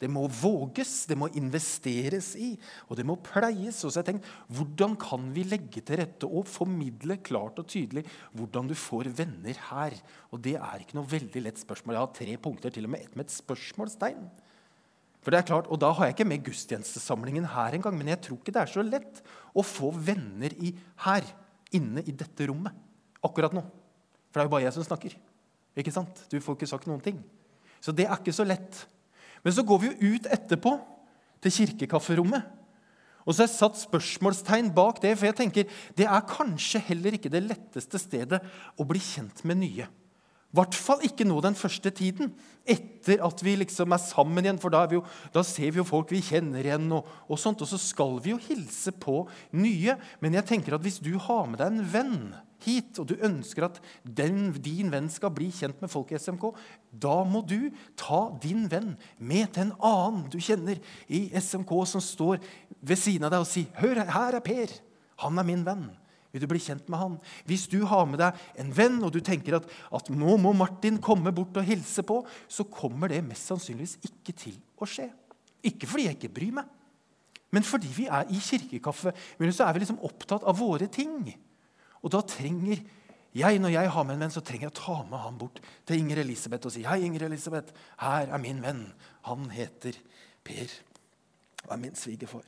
Det 0.00 0.08
må 0.10 0.24
våges, 0.32 1.04
det 1.10 1.16
må 1.18 1.28
investeres 1.36 2.32
i, 2.40 2.54
og 2.88 2.96
det 2.98 3.04
må 3.06 3.18
pleies. 3.20 3.82
Og 3.84 3.92
så 3.92 4.00
jeg 4.00 4.08
tenkt, 4.08 4.28
Hvordan 4.48 4.96
kan 5.00 5.28
vi 5.36 5.44
legge 5.44 5.82
til 5.84 6.00
rette 6.00 6.28
og 6.28 6.48
formidle 6.48 7.18
klart 7.20 7.60
og 7.60 7.68
tydelig 7.68 8.06
hvordan 8.32 8.70
du 8.70 8.74
får 8.74 9.12
venner 9.16 9.60
her? 9.70 9.96
Og 10.32 10.40
Det 10.40 10.56
er 10.56 10.80
ikke 10.80 10.96
noe 10.96 11.10
veldig 11.10 11.44
lett 11.44 11.60
spørsmål. 11.60 11.96
Jeg 11.96 12.06
har 12.06 12.14
tre 12.16 12.36
punkter, 12.40 12.72
til 12.72 12.88
og 12.88 12.94
med 12.94 13.04
ett 13.04 13.16
med 13.16 13.28
et 13.28 13.36
spørsmålstegn. 13.36 14.30
For 15.20 15.30
det 15.30 15.42
er 15.42 15.48
klart, 15.52 15.68
Og 15.68 15.78
da 15.78 15.92
har 15.92 16.06
jeg 16.08 16.16
ikke 16.16 16.28
med 16.28 16.44
gudstjenestesamlingen 16.44 17.44
her 17.44 17.76
engang, 17.76 17.96
men 17.96 18.08
jeg 18.08 18.20
tror 18.24 18.38
ikke 18.40 18.52
det 18.56 18.62
er 18.62 18.72
så 18.72 18.82
lett 18.82 19.20
å 19.54 19.62
få 19.62 19.92
venner 19.92 20.54
i 20.56 20.72
her 21.04 21.24
inne 21.76 22.00
i 22.00 22.12
dette 22.12 22.48
rommet 22.48 22.72
akkurat 23.22 23.52
nå. 23.52 23.62
For 24.30 24.38
det 24.38 24.42
er 24.42 24.48
jo 24.48 24.54
bare 24.54 24.64
jeg 24.64 24.76
som 24.78 24.86
snakker. 24.86 25.16
Ikke 25.76 25.92
sant? 25.92 26.24
Du 26.30 26.40
får 26.40 26.56
ikke 26.56 26.70
sagt 26.70 26.88
noen 26.88 27.02
ting. 27.04 27.20
Så 27.80 27.92
det 27.92 28.06
er 28.06 28.16
ikke 28.16 28.34
så 28.34 28.46
lett. 28.46 28.86
Men 29.44 29.56
så 29.56 29.64
går 29.66 29.82
vi 29.82 29.90
jo 29.90 30.16
ut 30.16 30.28
etterpå 30.30 30.74
til 31.40 31.54
kirkekafferommet. 31.60 32.56
Og 33.26 33.34
så 33.34 33.44
har 33.44 33.50
jeg 33.50 33.56
satt 33.58 33.80
spørsmålstegn 33.82 34.72
bak 34.74 35.00
det, 35.02 35.12
for 35.18 35.28
jeg 35.28 35.38
tenker 35.38 35.80
det 35.96 36.06
er 36.08 36.28
kanskje 36.28 36.80
heller 36.90 37.16
ikke 37.16 37.32
det 37.32 37.44
letteste 37.44 38.00
stedet 38.00 38.40
å 38.80 38.86
bli 38.88 39.00
kjent 39.02 39.44
med 39.48 39.60
nye. 39.60 39.88
I 40.50 40.58
hvert 40.58 40.74
fall 40.74 41.04
ikke 41.06 41.22
nå 41.28 41.36
den 41.44 41.54
første 41.54 41.92
tiden, 41.94 42.32
etter 42.66 43.20
at 43.22 43.42
vi 43.46 43.52
liksom 43.60 43.94
er 43.94 44.02
sammen 44.02 44.42
igjen. 44.42 44.58
For 44.58 44.74
da, 44.74 44.82
jo, 44.90 45.04
da 45.30 45.44
ser 45.46 45.70
vi 45.70 45.78
jo 45.78 45.86
folk 45.86 46.10
vi 46.10 46.24
kjenner 46.26 46.66
igjen, 46.66 46.88
og, 46.96 47.06
og, 47.28 47.38
sånt, 47.38 47.62
og 47.62 47.70
så 47.70 47.78
skal 47.78 48.18
vi 48.24 48.32
jo 48.32 48.40
hilse 48.48 48.90
på 48.98 49.22
nye. 49.54 49.94
Men 50.18 50.40
jeg 50.40 50.48
tenker 50.50 50.74
at 50.74 50.82
hvis 50.82 50.98
du 51.04 51.12
har 51.22 51.46
med 51.46 51.62
deg 51.62 51.70
en 51.70 51.86
venn 51.92 52.18
hit, 52.66 52.98
og 53.00 53.08
du 53.10 53.14
ønsker 53.26 53.66
at 53.66 53.78
den, 54.04 54.50
din 54.62 54.90
venn 54.92 55.08
skal 55.12 55.32
bli 55.34 55.50
kjent 55.54 55.80
med 55.82 55.92
folk 55.92 56.12
i 56.12 56.18
SMK, 56.20 56.50
da 56.90 57.20
må 57.28 57.42
du 57.46 57.70
ta 57.98 58.26
din 58.42 58.66
venn 58.70 58.92
med 59.18 59.54
til 59.54 59.68
en 59.68 59.74
annen 59.78 60.26
du 60.32 60.38
kjenner 60.42 60.80
i 61.08 61.26
SMK, 61.40 61.72
som 61.88 62.04
står 62.04 62.40
ved 62.80 63.00
siden 63.00 63.28
av 63.28 63.34
deg 63.34 63.44
og 63.44 63.50
sier, 63.50 63.70
'Hør, 63.76 64.04
her 64.10 64.38
er 64.38 64.44
Per. 64.44 64.78
Han 65.24 65.38
er 65.38 65.44
min 65.44 65.66
venn.' 65.66 65.90
Vil 66.30 66.44
du 66.44 66.46
bli 66.46 66.60
kjent 66.62 66.86
med 66.86 66.98
han? 66.98 67.14
Hvis 67.42 67.66
du 67.66 67.80
har 67.90 68.04
med 68.06 68.20
deg 68.22 68.36
en 68.62 68.70
venn, 68.70 69.00
og 69.02 69.10
du 69.10 69.18
tenker 69.18 69.56
at, 69.58 69.66
at 69.66 70.10
nå 70.14 70.36
må 70.38 70.52
Martin 70.54 71.00
komme 71.02 71.32
bort 71.34 71.56
og 71.58 71.66
hilse 71.66 72.04
på, 72.06 72.20
så 72.46 72.66
kommer 72.70 73.10
det 73.10 73.24
mest 73.26 73.50
sannsynligvis 73.50 73.96
ikke 74.06 74.36
til 74.38 74.54
å 74.78 74.86
skje. 74.86 75.08
Ikke 75.66 75.90
fordi 75.90 76.06
jeg 76.06 76.18
ikke 76.20 76.34
bryr 76.38 76.54
meg, 76.60 76.68
men 77.50 77.66
fordi 77.66 77.90
vi 77.90 78.06
er 78.06 78.30
i 78.30 78.38
kirkekaffe. 78.38 79.12
Men 79.38 79.52
så 79.54 79.66
er 79.66 79.74
vi 79.74 79.82
liksom 79.82 80.02
opptatt 80.06 80.46
av 80.46 80.58
våre 80.60 80.86
ting. 80.86 81.32
Og 82.00 82.12
da 82.14 82.22
trenger 82.24 82.80
jeg, 83.36 83.60
når 83.62 83.74
jeg 83.76 83.90
har 83.94 84.06
med 84.06 84.16
en 84.16 84.24
venn, 84.24 84.32
så 84.34 84.42
trenger 84.42 84.66
jeg 84.66 84.74
å 84.74 84.80
ta 84.80 84.96
med 85.06 85.22
han 85.22 85.36
bort 85.38 85.60
til 85.86 86.00
Inger 86.00 86.24
Elisabeth 86.24 86.66
og 86.66 86.74
si 86.74 86.82
Hei, 86.82 86.98
Inger 87.06 87.28
Elisabeth. 87.28 87.74
Her 88.00 88.32
er 88.32 88.42
min 88.42 88.62
venn. 88.64 88.88
Han 89.28 89.46
heter 89.54 89.98
Per 90.46 90.72
og 91.66 91.74
er 91.76 91.80
min 91.82 91.94
svigerfar. 91.98 92.46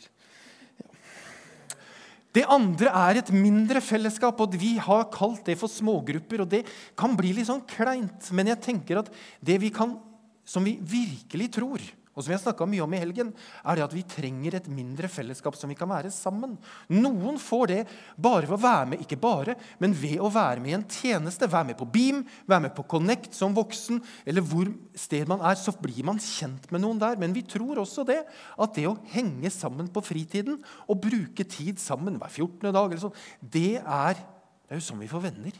Det 2.32 2.46
andre 2.48 2.88
er 2.88 3.18
et 3.20 3.30
mindre 3.36 3.82
fellesskap, 3.84 4.38
og 4.40 4.54
vi 4.56 4.78
har 4.80 5.10
kalt 5.12 5.44
det 5.44 5.58
for 5.60 5.68
smågrupper. 5.68 6.40
og 6.42 6.48
Det 6.48 6.62
kan 6.98 7.12
bli 7.16 7.34
litt 7.36 7.50
sånn 7.50 7.66
kleint, 7.68 8.30
men 8.32 8.48
jeg 8.48 8.62
tenker 8.64 9.02
at 9.02 9.10
det 9.44 9.58
vi 9.60 9.68
kan, 9.74 9.98
som 10.44 10.64
vi 10.64 10.78
virkelig 10.80 11.50
tror, 11.58 11.84
og 12.12 12.20
som 12.20 12.28
vi 12.28 12.34
har 12.34 12.42
snakka 12.42 12.66
mye 12.68 12.82
om 12.84 12.92
i 12.92 12.98
helgen, 13.00 13.30
er 13.64 13.78
det 13.78 13.84
at 13.86 13.94
vi 13.96 14.02
trenger 14.04 14.58
et 14.58 14.66
mindre 14.68 15.08
fellesskap 15.08 15.56
som 15.56 15.70
vi 15.72 15.76
kan 15.78 15.88
være 15.88 16.10
sammen. 16.12 16.58
Noen 16.92 17.38
får 17.40 17.70
det 17.70 17.78
bare 18.20 18.44
ved 18.44 18.56
å 18.58 18.60
være 18.60 18.88
med, 18.90 19.04
ikke 19.04 19.16
bare, 19.20 19.54
men 19.80 19.94
ved 19.96 20.20
å 20.20 20.28
være 20.32 20.60
med 20.60 20.74
i 20.74 20.76
en 20.76 20.84
tjeneste. 20.84 21.48
Være 21.48 21.70
med 21.70 21.78
på 21.80 21.88
Beam, 21.88 22.20
være 22.44 22.66
med 22.66 22.74
på 22.76 22.84
Connect 22.92 23.32
som 23.38 23.56
voksen, 23.56 24.02
eller 24.28 24.44
hvor 24.44 24.68
sted 24.92 25.30
man 25.30 25.40
er. 25.40 25.56
Så 25.56 25.72
blir 25.80 26.02
man 26.04 26.20
kjent 26.20 26.68
med 26.74 26.84
noen 26.84 27.00
der. 27.00 27.16
Men 27.20 27.32
vi 27.32 27.46
tror 27.48 27.80
også 27.80 28.04
det, 28.08 28.18
at 28.28 28.76
det 28.76 28.84
å 28.90 28.98
henge 29.14 29.48
sammen 29.54 29.88
på 29.92 30.02
fritiden 30.04 30.60
og 30.84 31.00
bruke 31.06 31.48
tid 31.48 31.80
sammen 31.80 32.20
hver 32.20 32.28
14. 32.28 32.68
dag, 32.68 32.90
eller 32.90 33.00
sånn, 33.06 33.16
det 33.40 33.80
er, 33.80 34.20
det 34.20 34.76
er 34.76 34.82
jo 34.82 34.84
sånn 34.90 35.00
vi 35.00 35.08
får 35.08 35.24
venner. 35.30 35.56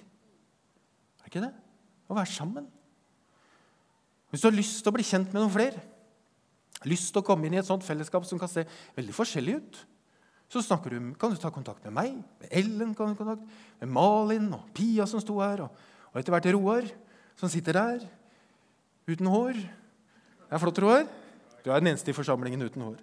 Er 1.25 1.33
ikke 1.33 1.47
det? 1.47 1.55
Å 2.13 2.21
være 2.21 2.35
sammen. 2.35 2.69
Hvis 4.29 4.45
du 4.45 4.51
har 4.51 4.57
lyst 4.61 4.85
til 4.85 4.93
å 4.93 4.97
bli 4.99 5.05
kjent 5.05 5.33
med 5.33 5.41
noen 5.41 5.57
flere, 5.57 5.81
lyst 6.89 7.13
til 7.13 7.23
å 7.23 7.27
komme 7.27 7.47
inn 7.47 7.57
i 7.57 7.61
et 7.61 7.69
sånt 7.69 7.85
fellesskap 7.87 8.27
som 8.29 8.41
kan 8.41 8.51
se 8.51 8.65
veldig 8.97 9.15
forskjellig 9.17 9.57
ut, 9.61 9.81
så 10.53 10.61
du, 10.61 10.97
kan 11.17 11.33
du 11.33 11.39
ta 11.41 11.49
kontakt 11.49 11.85
med 11.87 11.95
meg, 11.97 12.17
med 12.43 12.49
Ellen, 12.53 12.91
kan 12.95 13.09
du 13.09 13.17
kontakt, 13.17 13.45
med 13.81 13.89
Malin 13.89 14.51
og 14.53 14.67
Pia 14.77 15.07
som 15.09 15.23
sto 15.23 15.39
her, 15.41 15.63
og, 15.65 15.87
og 16.13 16.19
etter 16.21 16.35
hvert 16.35 16.49
Roar, 16.53 16.89
som 17.41 17.49
sitter 17.49 17.79
der 17.79 18.05
uten 19.09 19.31
hår. 19.33 19.57
Det 19.57 20.53
er 20.53 20.61
flott, 20.61 20.81
Roar. 20.85 21.07
Du 21.65 21.71
er 21.71 21.81
den 21.81 21.95
eneste 21.95 22.13
i 22.13 22.17
forsamlingen 22.17 22.67
uten 22.67 22.85
hår. 22.85 22.99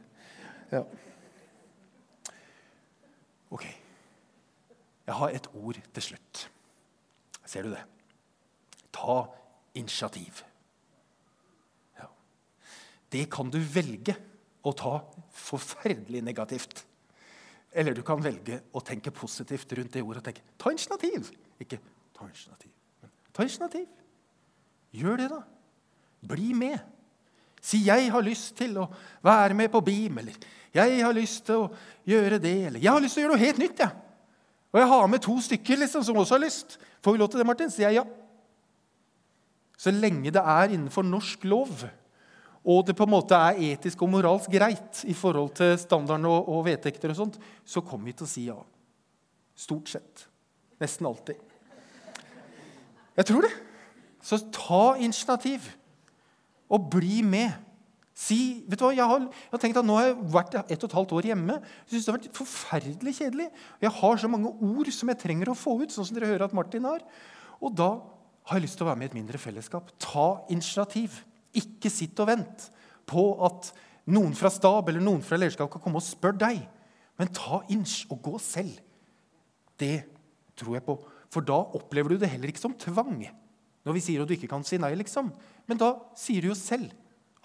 Ja. 0.69 0.83
Ok. 3.49 3.65
Jeg 5.09 5.17
har 5.17 5.33
et 5.33 5.49
ord 5.57 5.81
til 5.95 6.05
slutt. 6.05 6.45
Ser 7.49 7.65
du 7.65 7.73
det? 7.73 7.81
Ta 8.93 9.23
initiativ 9.73 10.43
det 13.11 13.25
kan 13.31 13.49
du 13.49 13.59
velge 13.59 14.15
å 14.65 14.73
ta 14.77 14.99
forferdelig 15.33 16.21
negativt. 16.25 16.83
Eller 17.71 17.93
du 17.93 18.01
kan 18.05 18.21
velge 18.21 18.61
å 18.73 18.81
tenke 18.85 19.13
positivt 19.13 19.71
rundt 19.77 19.93
det 19.93 20.03
ordet 20.03 20.21
og 20.21 20.27
tenke 20.29 20.45
ta 20.57 20.73
initiativ. 20.73 21.29
Ikke 21.61 21.79
ta 22.15 22.27
initiativ, 22.27 22.71
men 23.01 23.11
ta 23.33 23.45
initiativ. 23.45 23.87
Gjør 24.95 25.19
det, 25.21 25.29
da. 25.29 25.43
Bli 26.29 26.53
med. 26.53 26.79
Si 27.61 27.77
'jeg 27.85 28.11
har 28.11 28.21
lyst 28.21 28.55
til 28.55 28.77
å 28.77 28.89
være 29.21 29.53
med 29.53 29.71
på 29.71 29.81
BIM', 29.81 30.17
eller 30.17 30.33
'jeg 30.73 31.03
har 31.03 31.13
lyst 31.13 31.45
til 31.45 31.55
å 31.55 31.75
gjøre 32.07 32.39
det', 32.39 32.67
eller 32.67 32.79
'jeg 32.79 32.91
har 32.91 33.01
lyst 33.01 33.13
til 33.13 33.23
å 33.23 33.27
gjøre 33.27 33.37
noe 33.37 33.45
helt 33.45 33.57
nytt'. 33.57 33.79
Ja. 33.79 33.89
Og 34.71 34.79
jeg 34.79 34.87
har 34.87 35.07
med 35.07 35.21
to 35.21 35.41
stykker 35.41 35.77
liksom, 35.77 36.03
som 36.03 36.15
også 36.15 36.37
har 36.37 36.45
lyst. 36.45 36.77
Får 37.01 37.11
vi 37.11 37.17
lov 37.17 37.29
til 37.29 37.39
det, 37.39 37.45
Martin? 37.45 37.69
Sier 37.69 37.89
jeg 37.89 37.95
ja. 37.95 38.03
Så 39.77 39.91
lenge 39.91 40.31
det 40.31 40.41
er 40.43 40.69
innenfor 40.69 41.01
norsk 41.03 41.43
lov 41.43 41.89
og 42.65 42.83
det 42.87 42.95
på 42.97 43.05
en 43.07 43.13
måte 43.13 43.37
er 43.37 43.61
etisk 43.71 44.01
og 44.03 44.11
moralsk 44.11 44.51
greit 44.51 45.03
i 45.07 45.15
forhold 45.15 45.53
til 45.59 45.77
standarden 45.79 46.27
og, 46.27 46.49
og 46.51 46.65
vedtekter, 46.67 47.13
og 47.13 47.19
sånt, 47.21 47.39
så 47.63 47.83
kommer 47.85 48.11
vi 48.11 48.17
til 48.19 48.27
å 48.27 48.31
si 48.31 48.45
ja. 48.49 48.57
Stort 49.59 49.91
sett. 49.91 50.25
Nesten 50.79 51.07
alltid. 51.07 51.39
Jeg 53.19 53.27
tror 53.27 53.47
det. 53.47 53.51
Så 54.23 54.39
ta 54.55 54.83
initiativ, 54.99 55.65
og 56.69 56.85
bli 56.93 57.23
med. 57.25 57.55
Si, 58.19 58.65
vet 58.67 58.79
du 58.79 58.83
hva, 58.83 58.91
jeg 58.91 59.07
har, 59.07 59.23
jeg 59.23 59.53
har, 59.53 59.61
tenkt 59.63 59.77
at 59.79 59.87
Nå 59.87 59.95
har 59.95 60.09
jeg 60.09 60.17
vært 60.33 60.55
ett 60.59 60.81
og 60.83 60.89
et 60.89 60.95
halvt 60.97 61.13
år 61.15 61.27
hjemme. 61.31 61.55
Jeg 61.87 61.93
synes 61.93 62.05
det 62.05 62.11
har 62.11 62.17
vært 62.17 62.39
forferdelig 62.41 63.13
kjedelig. 63.15 63.47
Jeg 63.79 63.93
har 63.95 64.19
så 64.19 64.29
mange 64.31 64.51
ord 64.51 64.91
som 64.93 65.11
jeg 65.11 65.21
trenger 65.21 65.51
å 65.51 65.57
få 65.57 65.77
ut, 65.79 65.93
sånn 65.93 66.07
som 66.09 66.17
dere 66.17 66.29
hører 66.33 66.49
at 66.49 66.55
Martin 66.57 66.87
har. 66.89 67.05
Og 67.63 67.73
da 67.79 67.89
har 68.49 68.59
jeg 68.59 68.67
lyst 68.67 68.79
til 68.79 68.85
å 68.85 68.89
være 68.89 68.99
med 68.99 69.07
i 69.07 69.11
et 69.13 69.17
mindre 69.21 69.41
fellesskap. 69.41 69.93
Ta 70.03 70.27
initiativ. 70.51 71.21
Ikke 71.57 71.91
sitt 71.91 72.19
og 72.21 72.29
vent 72.29 72.69
på 73.09 73.23
at 73.45 73.71
noen 74.09 74.35
fra 74.37 74.51
stab 74.53 74.89
eller 74.89 75.03
noen 75.03 75.23
fra 75.25 75.37
lederskap 75.39 75.71
kan 75.73 75.81
komme 75.83 76.01
og 76.01 76.05
spørre 76.05 76.41
deg. 76.41 76.61
Men 77.19 77.33
ta 77.35 77.61
inch 77.73 78.03
og 78.09 78.21
gå 78.25 78.35
selv. 78.41 78.77
Det 79.79 80.03
tror 80.59 80.77
jeg 80.77 80.85
på. 80.85 80.95
For 81.29 81.45
da 81.45 81.59
opplever 81.77 82.13
du 82.13 82.21
det 82.21 82.31
heller 82.31 82.51
ikke 82.51 82.63
som 82.63 82.77
tvang. 82.79 83.21
Når 83.85 83.95
vi 83.95 84.03
sier 84.03 84.23
at 84.23 84.29
du 84.29 84.35
ikke 84.35 84.49
kan 84.51 84.65
si 84.67 84.79
nei, 84.81 84.91
liksom. 84.97 85.31
Men 85.69 85.79
da 85.79 85.93
sier 86.19 86.43
du 86.43 86.51
jo 86.51 86.57
selv 86.57 86.91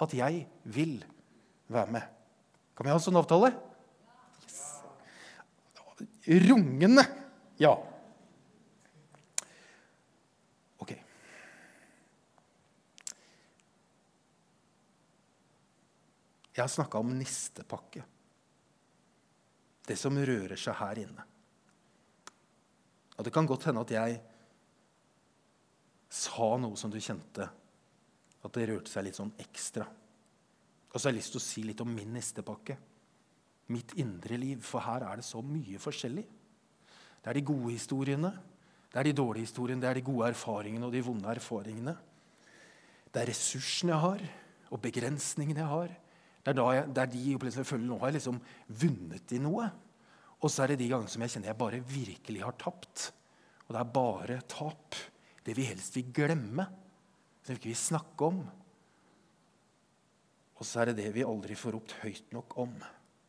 at 0.00 0.10
'jeg 0.10 0.46
vil 0.64 1.04
være 1.68 1.92
med'. 1.92 2.08
Kan 2.76 2.84
vi 2.84 2.90
ha 2.90 2.96
en 2.96 3.00
sånn 3.00 3.16
avtale? 3.16 3.54
Yes. 4.42 4.82
Rungende 6.26 7.06
ja. 7.58 7.76
Jeg 16.54 16.62
har 16.62 16.70
snakka 16.70 17.00
om 17.02 17.10
nistepakke. 17.18 18.04
Det 19.84 19.96
som 19.98 20.16
rører 20.16 20.56
seg 20.60 20.78
her 20.78 21.00
inne. 21.02 21.26
Og 23.18 23.24
Det 23.24 23.32
kan 23.34 23.46
godt 23.46 23.68
hende 23.68 23.82
at 23.82 23.90
jeg 23.94 24.20
sa 26.14 26.54
noe 26.58 26.78
som 26.78 26.90
du 26.90 27.00
kjente 27.02 27.46
at 28.44 28.54
det 28.54 28.68
rørte 28.70 28.92
seg 28.92 29.06
litt 29.06 29.18
sånn 29.18 29.34
ekstra. 29.40 29.86
Og 30.94 31.00
så 31.00 31.08
har 31.08 31.14
jeg 31.14 31.18
lyst 31.18 31.34
til 31.34 31.42
å 31.42 31.44
si 31.44 31.64
litt 31.66 31.82
om 31.82 31.90
min 31.90 32.12
nistepakke. 32.14 32.76
Mitt 33.74 33.96
indre 33.98 34.38
liv. 34.38 34.60
For 34.62 34.84
her 34.84 35.06
er 35.08 35.18
det 35.18 35.26
så 35.26 35.42
mye 35.42 35.80
forskjellig. 35.82 36.24
Det 37.24 37.32
er 37.32 37.38
de 37.38 37.48
gode 37.48 37.72
historiene, 37.72 38.30
det 38.92 39.00
er 39.00 39.08
de 39.08 39.16
dårlige 39.16 39.48
historiene, 39.48 39.80
det 39.80 39.88
er 39.88 39.98
de 39.98 40.06
gode 40.06 40.28
erfaringene 40.28 40.86
og 40.86 40.92
de 40.92 41.00
vonde 41.02 41.30
erfaringene. 41.32 41.94
Det 43.08 43.22
er 43.22 43.30
ressursene 43.30 43.94
jeg 43.94 44.02
har, 44.04 44.24
og 44.70 44.82
begrensningene 44.84 45.62
jeg 45.62 45.70
har. 45.70 45.94
Det 46.44 46.52
er, 46.52 46.60
jeg, 46.76 46.88
det 46.92 47.02
er 47.02 47.12
de 47.12 47.22
opplevelsene 47.38 47.64
jeg 47.64 47.70
føler 47.70 47.88
nå 47.88 47.98
har 48.02 48.10
jeg 48.10 48.18
liksom 48.18 48.40
vunnet 48.82 49.32
i 49.32 49.40
noe. 49.40 49.68
Og 50.44 50.52
så 50.52 50.64
er 50.64 50.74
det 50.74 50.82
de 50.82 50.90
gangene 50.90 51.12
som 51.12 51.24
jeg 51.24 51.32
kjenner 51.32 51.50
jeg 51.50 51.60
bare 51.62 51.80
virkelig 51.88 52.42
har 52.44 52.56
tapt. 52.60 53.06
Og 53.64 53.72
det 53.72 53.80
er 53.80 53.94
bare 53.94 54.36
tap. 54.50 54.98
Det 55.44 55.54
vi 55.56 55.64
helst 55.68 55.96
vil 55.96 56.12
glemme, 56.16 56.66
det 57.44 57.54
vi 57.54 57.58
ikke 57.60 57.72
vil 57.72 57.80
snakke 57.80 58.28
om. 58.28 58.42
Og 60.54 60.68
så 60.68 60.82
er 60.82 60.90
det 60.90 61.00
det 61.00 61.14
vi 61.16 61.24
aldri 61.26 61.56
får 61.58 61.76
ropt 61.76 61.96
høyt 62.02 62.36
nok 62.36 62.58
om. 62.60 62.76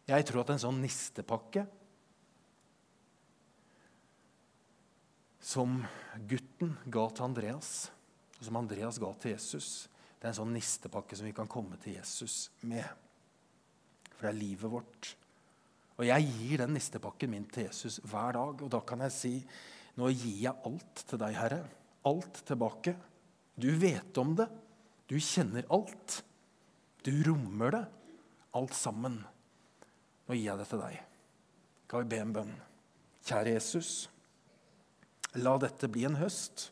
Jeg 0.05 0.27
tror 0.27 0.43
at 0.43 0.53
en 0.53 0.61
sånn 0.67 0.83
nistepakke 0.83 1.65
som 5.45 5.79
gutten 6.27 6.75
ga 6.91 7.07
til 7.13 7.25
Andreas, 7.27 7.71
og 8.39 8.47
som 8.47 8.59
Andreas 8.59 8.99
ga 9.01 9.11
til 9.21 9.35
Jesus, 9.35 9.87
det 10.19 10.27
er 10.27 10.33
en 10.33 10.39
sånn 10.41 10.55
nistepakke 10.55 11.17
som 11.17 11.27
vi 11.27 11.35
kan 11.37 11.49
komme 11.49 11.77
til 11.81 11.97
Jesus 11.99 12.49
med. 12.65 13.04
For 14.15 14.27
det 14.27 14.33
er 14.33 14.39
livet 14.39 14.71
vårt. 14.71 15.13
Og 15.95 16.07
jeg 16.07 16.27
gir 16.27 16.63
den 16.63 16.75
nistepakken 16.75 17.31
min 17.31 17.47
til 17.51 17.67
Jesus 17.69 18.01
hver 18.03 18.35
dag. 18.35 18.63
Og 18.65 18.71
da 18.71 18.81
kan 18.87 19.03
jeg 19.05 19.15
si 19.15 19.33
nå 19.95 20.11
gir 20.11 20.41
jeg 20.43 20.67
alt 20.67 21.03
til 21.07 21.21
deg, 21.21 21.35
Herre. 21.39 21.61
Alt 22.07 22.41
tilbake. 22.47 22.95
Du 23.55 23.69
vet 23.79 24.17
om 24.19 24.35
det. 24.35 24.49
Du 25.07 25.15
kjenner 25.21 25.67
alt. 25.71 26.19
Du 27.05 27.13
rommer 27.27 27.71
det, 27.75 27.83
alt 28.57 28.75
sammen. 28.75 29.19
Nå 30.25 30.35
gir 30.35 30.49
jeg 30.49 30.59
det 30.59 30.67
til 30.71 30.81
deg. 30.81 31.01
Kan 31.87 32.03
vi 32.03 32.11
be 32.15 32.21
en 32.23 32.33
bønn? 32.35 32.55
Kjære 33.25 33.55
Jesus, 33.55 33.91
la 35.41 35.55
dette 35.61 35.89
bli 35.89 36.05
en 36.09 36.17
høst 36.19 36.69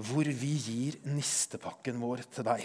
hvor 0.00 0.24
vi 0.24 0.52
gir 0.62 0.96
nistepakken 1.10 1.98
vår 2.00 2.22
til 2.32 2.46
deg. 2.46 2.62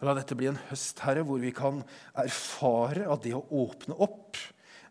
La 0.00 0.14
dette 0.16 0.36
bli 0.38 0.48
en 0.48 0.60
høst, 0.70 1.02
Herre, 1.04 1.24
hvor 1.28 1.40
vi 1.42 1.52
kan 1.52 1.82
erfare 2.18 3.04
at 3.12 3.24
det 3.26 3.34
å 3.36 3.44
åpne 3.66 3.98
opp 4.00 4.38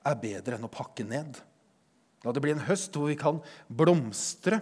er 0.06 0.20
bedre 0.22 0.58
enn 0.58 0.68
å 0.68 0.72
pakke 0.72 1.06
ned. 1.08 1.40
La 2.26 2.34
det 2.36 2.44
bli 2.44 2.54
en 2.54 2.68
høst 2.68 2.96
hvor 2.96 3.10
vi 3.10 3.18
kan 3.20 3.40
blomstre 3.68 4.60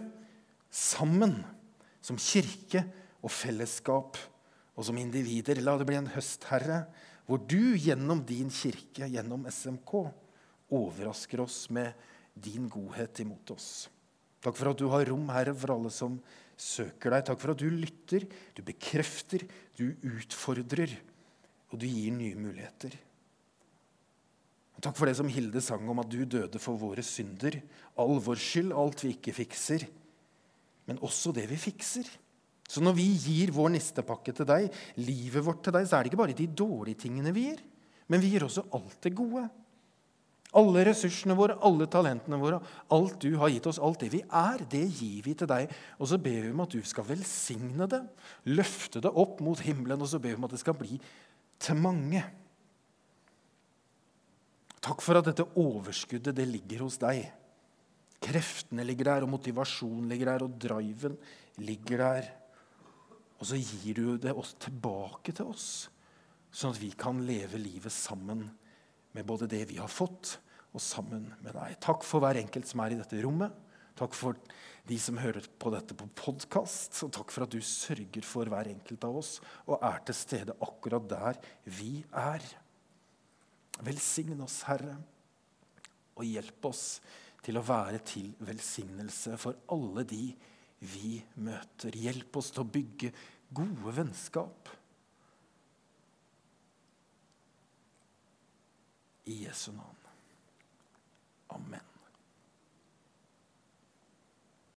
sammen 0.72 1.40
som 2.06 2.20
kirke 2.22 2.86
og 3.26 3.34
fellesskap 3.34 4.20
og 4.78 4.86
som 4.88 4.98
individer. 5.02 5.60
La 5.64 5.76
det 5.80 5.88
bli 5.90 5.98
en 6.00 6.12
høst, 6.14 6.48
Herre, 6.52 6.86
hvor 7.28 7.42
du 7.44 7.76
gjennom 7.76 8.22
din 8.24 8.52
kirke, 8.54 9.10
gjennom 9.10 9.48
SMK, 9.52 9.94
overrasker 10.72 11.42
oss 11.44 11.66
med 11.74 11.92
din 12.38 12.70
godhet 12.72 13.20
imot 13.24 13.56
oss. 13.56 13.88
Takk 14.44 14.56
for 14.56 14.72
at 14.72 14.80
du 14.80 14.88
har 14.94 15.08
rom, 15.10 15.26
Herre, 15.34 15.56
for 15.58 15.74
alle 15.74 15.92
som 15.92 16.20
søker 16.58 17.13
deg. 17.13 17.26
Takk 17.28 17.41
for 17.41 17.54
at 17.54 17.62
du 17.62 17.70
lytter, 17.72 18.26
du 18.58 18.63
bekrefter, 18.65 19.46
du 19.78 19.91
utfordrer, 20.17 20.93
og 21.72 21.82
du 21.82 21.86
gir 21.88 22.15
nye 22.15 22.38
muligheter. 22.39 22.96
Takk 24.78 24.93
for 24.93 25.10
det 25.10 25.15
som 25.17 25.30
Hilde 25.32 25.62
sang 25.63 25.88
om, 25.89 26.04
at 26.04 26.10
du 26.12 26.20
døde 26.22 26.60
for 26.62 26.78
våre 26.78 27.02
synder. 27.06 27.58
All 27.98 28.20
vår 28.22 28.41
skyld, 28.41 28.76
alt 28.78 29.02
vi 29.02 29.15
ikke 29.15 29.34
fikser, 29.34 29.88
men 30.88 31.02
også 31.04 31.34
det 31.36 31.48
vi 31.50 31.58
fikser. 31.60 32.10
Så 32.67 32.84
når 32.84 32.98
vi 33.00 33.08
gir 33.15 33.54
vår 33.56 33.72
nistepakke 33.74 34.36
til 34.36 34.48
deg, 34.48 34.67
livet 35.00 35.46
vårt 35.46 35.63
til 35.65 35.74
deg, 35.74 35.88
så 35.88 35.98
er 35.98 36.04
det 36.04 36.12
ikke 36.12 36.20
bare 36.20 36.36
de 36.38 36.50
dårlige 36.52 37.02
tingene 37.08 37.34
vi 37.34 37.48
gir, 37.48 37.63
men 38.12 38.22
vi 38.22 38.34
gir 38.34 38.46
også 38.46 38.67
alt 38.76 39.00
det 39.04 39.15
gode. 39.17 39.48
Alle 40.56 40.86
ressursene 40.88 41.36
våre, 41.36 41.58
alle 41.68 41.90
talentene 41.92 42.38
våre, 42.40 42.62
alt 42.96 43.18
du 43.20 43.34
har 43.42 43.52
gitt 43.52 43.66
oss, 43.68 43.82
alt 43.84 44.00
det 44.06 44.14
vi 44.14 44.22
er, 44.24 44.62
det 44.72 44.86
gir 44.86 45.26
vi 45.26 45.34
til 45.36 45.50
deg. 45.50 45.72
Og 46.00 46.08
så 46.08 46.20
ber 46.24 46.46
vi 46.46 46.52
om 46.54 46.64
at 46.64 46.72
du 46.72 46.80
skal 46.88 47.08
velsigne 47.10 47.88
det, 47.92 48.00
løfte 48.48 49.02
det 49.04 49.12
opp 49.12 49.42
mot 49.44 49.60
himmelen, 49.66 50.00
og 50.00 50.08
så 50.08 50.22
ber 50.24 50.32
vi 50.36 50.40
om 50.40 50.48
at 50.48 50.56
det 50.56 50.62
skal 50.64 50.78
bli 50.80 51.00
til 51.60 51.82
mange. 51.82 52.22
Takk 54.88 55.04
for 55.04 55.20
at 55.20 55.28
dette 55.28 55.44
overskuddet, 55.60 56.32
det 56.38 56.48
ligger 56.48 56.86
hos 56.86 56.96
deg. 57.02 57.26
Kreftene 58.24 58.86
ligger 58.88 59.12
der, 59.12 59.26
og 59.26 59.34
motivasjonen 59.34 60.08
ligger 60.14 60.32
der, 60.32 60.46
og 60.46 60.56
driven 60.64 61.18
ligger 61.60 62.06
der. 62.06 62.30
Og 63.38 63.52
så 63.52 63.60
gir 63.60 64.00
du 64.00 64.16
det 64.22 64.32
oss 64.32 64.56
tilbake 64.64 65.36
til 65.36 65.52
oss, 65.52 65.68
sånn 66.56 66.72
at 66.72 66.80
vi 66.82 66.94
kan 66.98 67.20
leve 67.28 67.60
livet 67.60 67.94
sammen 67.94 68.48
med 69.17 69.25
både 69.25 69.49
det 69.49 69.63
vi 69.71 69.80
har 69.82 69.89
fått, 69.89 70.38
og 70.75 70.84
sammen 70.84 71.32
med 71.41 71.56
deg. 71.56 71.77
Takk 71.82 72.03
for 72.06 72.21
hver 72.21 72.38
enkelt 72.38 72.67
som 72.69 72.84
er 72.84 72.93
i 72.93 72.99
dette 72.99 73.17
rommet. 73.23 73.53
Takk 73.97 74.13
for 74.13 74.38
de 74.88 74.97
som 75.01 75.17
hører 75.17 75.47
på 75.58 75.71
dette 75.73 75.95
på 75.97 76.06
podkast. 76.19 76.93
Og 77.08 77.13
takk 77.15 77.34
for 77.34 77.47
at 77.47 77.53
du 77.56 77.63
sørger 77.65 78.25
for 78.27 78.51
hver 78.51 78.69
enkelt 78.69 79.08
av 79.08 79.17
oss 79.17 79.38
og 79.65 79.82
er 79.82 80.03
til 80.06 80.17
stede 80.19 80.58
akkurat 80.62 81.08
der 81.10 81.39
vi 81.80 82.03
er. 82.13 82.45
Velsign 83.88 84.41
oss, 84.45 84.60
Herre, 84.69 84.95
og 86.17 86.25
hjelp 86.25 86.69
oss 86.69 86.86
til 87.45 87.58
å 87.58 87.65
være 87.65 88.01
til 88.06 88.32
velsignelse 88.45 89.38
for 89.41 89.58
alle 89.73 90.06
de 90.10 90.23
vi 90.93 91.17
møter. 91.41 91.95
Hjelp 91.97 92.38
oss 92.38 92.51
til 92.53 92.65
å 92.65 92.69
bygge 92.69 93.13
gode 93.58 93.93
vennskap. 93.97 94.77
I 99.28 99.34
Jesu 99.46 99.72
navn. 99.72 99.98
Amen. 101.50 101.87